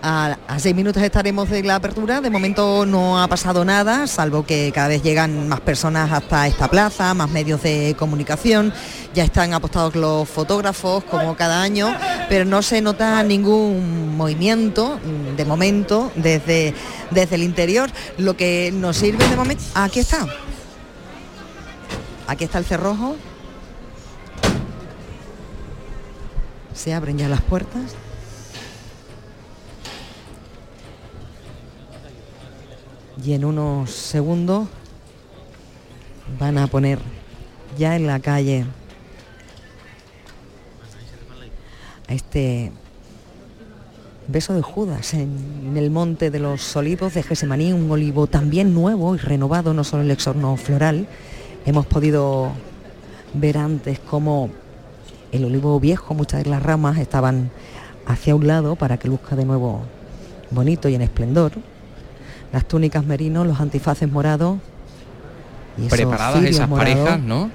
[0.00, 2.20] A, seis minutos estaremos de la apertura.
[2.20, 6.68] De momento no ha pasado nada, salvo que cada vez llegan más personas hasta esta
[6.68, 8.72] plaza, más medios de comunicación.
[9.12, 11.92] Ya están apostados los fotógrafos como cada año,
[12.28, 16.74] pero no se nota ningún movimiento mm, de momento desde,
[17.10, 17.90] desde el interior.
[18.18, 19.64] Lo que nos sirve de momento.
[19.74, 20.26] Aquí está.
[22.28, 23.16] Aquí está el cerrojo.
[26.72, 27.96] Se abren ya las puertas.
[33.24, 34.68] Y en unos segundos
[36.38, 36.98] van a poner
[37.76, 38.64] ya en la calle
[42.08, 42.72] a este
[44.28, 49.14] beso de Judas en, el monte de los olivos de Gesemaní, un olivo también nuevo
[49.14, 51.06] y renovado, no solo el exorno floral.
[51.66, 52.52] Hemos podido
[53.34, 54.50] ver antes cómo
[55.32, 57.50] el olivo viejo, muchas de las ramas estaban
[58.06, 59.82] hacia un lado para que luzca de nuevo
[60.50, 61.52] bonito y en esplendor
[62.52, 64.58] las túnicas merino, los antifaces morados.
[65.88, 67.50] preparadas esas parejas, ¿no?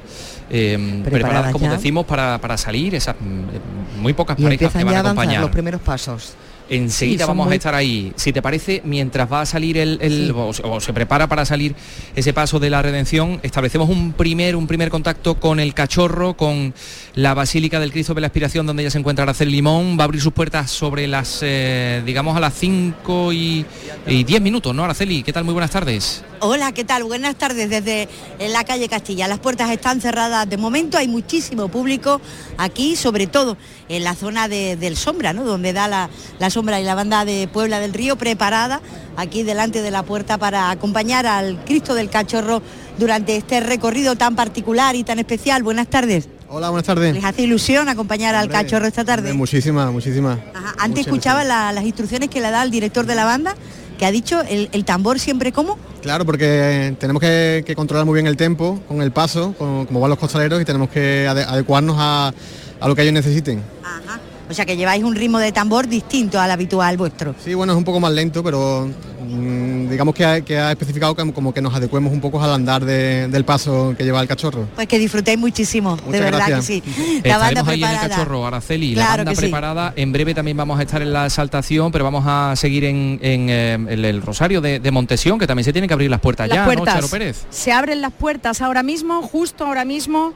[0.50, 5.00] Eh, preparadas, como decimos, para, para, salir, esas mm, muy pocas parejas que van a
[5.00, 5.42] acompañar.
[5.42, 6.34] los primeros pasos.
[6.70, 8.14] Enseguida vamos a estar ahí.
[8.16, 11.76] Si te parece, mientras va a salir el, o, se prepara para salir
[12.16, 16.74] ese paso de la redención, establecemos un primer, un primer contacto con el cachorro, con
[17.16, 19.98] la Basílica del Cristo de la Aspiración, donde ya se encuentra Araceli Limón.
[19.98, 23.66] Va a abrir sus puertas sobre las, eh, digamos, a las 5 y,
[24.08, 25.24] y 10 minutos, ¿no, Araceli?
[25.24, 25.44] ¿Qué tal?
[25.44, 26.24] Muy buenas tardes.
[26.46, 27.06] Hola, ¿qué tal?
[27.06, 29.30] Buenas tardes desde la calle Castilla.
[29.30, 32.20] Las puertas están cerradas de momento, hay muchísimo público
[32.58, 33.56] aquí, sobre todo
[33.88, 35.46] en la zona del Sombra, ¿no?
[35.46, 36.10] donde da la,
[36.54, 38.80] Sombra y la banda de Puebla del Río preparada
[39.18, 42.62] aquí delante de la puerta para acompañar al Cristo del Cachorro
[43.00, 45.64] durante este recorrido tan particular y tan especial.
[45.64, 46.30] Buenas tardes.
[46.50, 47.16] Hola, buenas tardes.
[47.16, 49.34] ¿Les hace ilusión acompañar al cachorro esta tarde?
[49.34, 50.38] Muchísimas, muchísimas.
[50.78, 53.56] Antes escuchaba las instrucciones que le da el director de la banda
[53.98, 55.80] que ha dicho el, tambor siempre como.
[56.04, 60.20] Claro, porque tenemos que, controlar muy bien el tempo con el paso, como van los
[60.20, 62.32] costaleros y tenemos que adecuarnos a,
[62.80, 63.64] a lo que ellos necesiten.
[63.84, 64.20] Ajá.
[64.54, 67.34] O sea que lleváis un ritmo de tambor distinto al habitual vuestro.
[67.44, 68.88] Sí, bueno, es un poco más lento, pero
[69.28, 73.96] mm, digamos que ha, especificado como que nos adecuemos un poco al andar del paso
[73.98, 74.68] que lleva el cachorro.
[74.76, 76.84] Pues que disfrutéis muchísimo, de verdad que sí.
[77.24, 79.94] La banda ahí en el cachorro, Araceli, la banda preparada.
[79.96, 83.80] En breve también vamos a estar en la exaltación, pero vamos a seguir en, eh,
[83.90, 87.08] el, Rosario de, Montesión, que también se tienen que abrir las puertas ya, ¿no, Charo
[87.08, 87.48] Pérez?
[87.50, 90.34] Se abren las puertas ahora mismo, justo ahora mismo,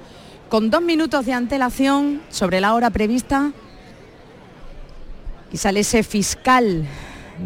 [0.49, 3.51] con dos minutos de antelación sobre la hora prevista
[5.51, 6.85] y sale ese fiscal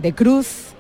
[0.02, 0.74] de cruz,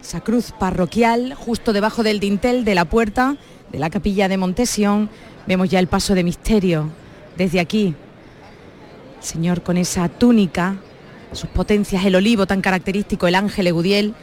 [0.00, 3.36] esa cruz parroquial, justo debajo del dintel de la puerta
[3.72, 5.10] de la capilla de Montesión.
[5.46, 6.88] Vemos ya el paso de misterio
[7.36, 7.94] desde aquí.
[9.20, 10.76] Señor con esa túnica,
[11.32, 14.14] sus potencias, el olivo tan característico, el ángel Egudiel.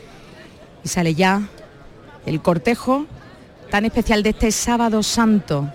[0.83, 1.41] Y sale ya
[2.25, 3.05] el cortejo
[3.69, 5.71] tan especial de este sábado santo,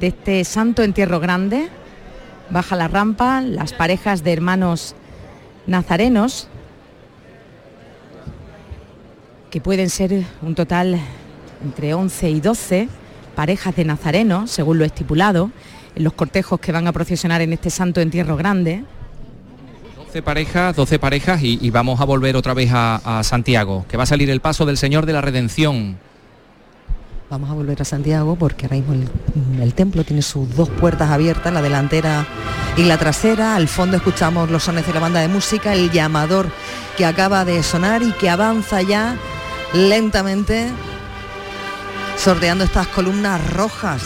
[0.00, 1.68] de este santo entierro grande.
[2.50, 4.94] Baja la rampa, las parejas de hermanos
[5.66, 6.48] nazarenos,
[9.50, 10.98] que pueden ser un total
[11.62, 12.88] entre 11 y 12
[13.34, 15.50] parejas de nazarenos, según lo estipulado,
[15.94, 18.84] en los cortejos que van a procesionar en este santo entierro grande.
[20.06, 24.02] 12 parejas, 12 parejas y, vamos a volver otra vez a, a Santiago, que va
[24.02, 25.98] a salir el paso del Señor de la Redención
[27.32, 28.92] Vamos a volver a Santiago porque ahora mismo
[29.62, 32.26] el, templo tiene sus dos puertas abiertas, la delantera
[32.76, 33.56] y la trasera.
[33.56, 36.50] Al fondo escuchamos los sones de la banda de música, el llamador
[36.98, 39.16] que acaba de sonar y que avanza ya
[39.72, 40.68] lentamente
[42.18, 44.02] sorteando estas columnas rojas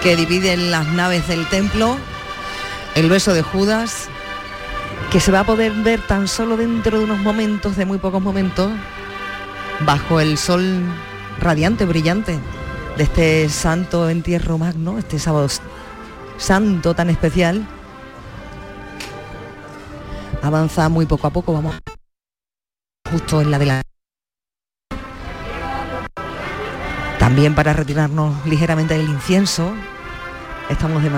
[0.00, 1.96] que dividen las naves del templo.
[2.94, 4.06] El beso de Judas,
[5.10, 8.22] que se va a poder ver tan solo dentro de unos momentos, de muy pocos
[8.22, 8.70] momentos,
[9.84, 10.84] bajo el sol
[11.40, 12.38] radiante, brillante
[12.96, 15.48] de este santo entierro magno, este sábado
[16.36, 17.66] santo tan especial.
[20.42, 21.74] Avanza muy poco a poco, vamos
[23.10, 23.82] justo en la de la
[27.18, 29.72] también para retirarnos ligeramente del incienso
[30.68, 31.10] estamos de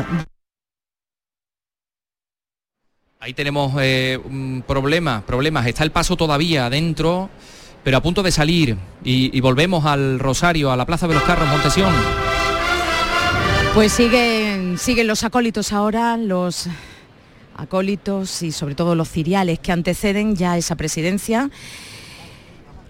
[3.19, 4.21] Ahí tenemos eh,
[4.67, 5.67] problemas, problemas.
[5.67, 7.29] Está el paso todavía adentro,
[7.87, 8.76] pero a punto de salir.
[9.05, 11.95] Y, volvemos al Rosario, a la Plaza de los Carros, Montesión.
[13.74, 16.66] Pues siguen, siguen los acólitos ahora, los
[17.55, 21.49] acólitos y sobre todo los ciriales que anteceden ya esa presidencia.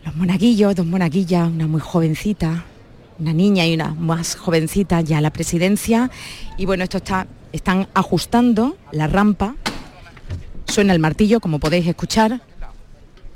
[0.03, 2.65] Los monaguillos, dos monaguillas, una muy jovencita,
[3.19, 6.11] una niña y una más jovencita ya la presidencia.
[6.57, 9.57] Y bueno, esto está, están ajustando la rampa.
[10.67, 12.41] Suena el martillo, como podéis escuchar.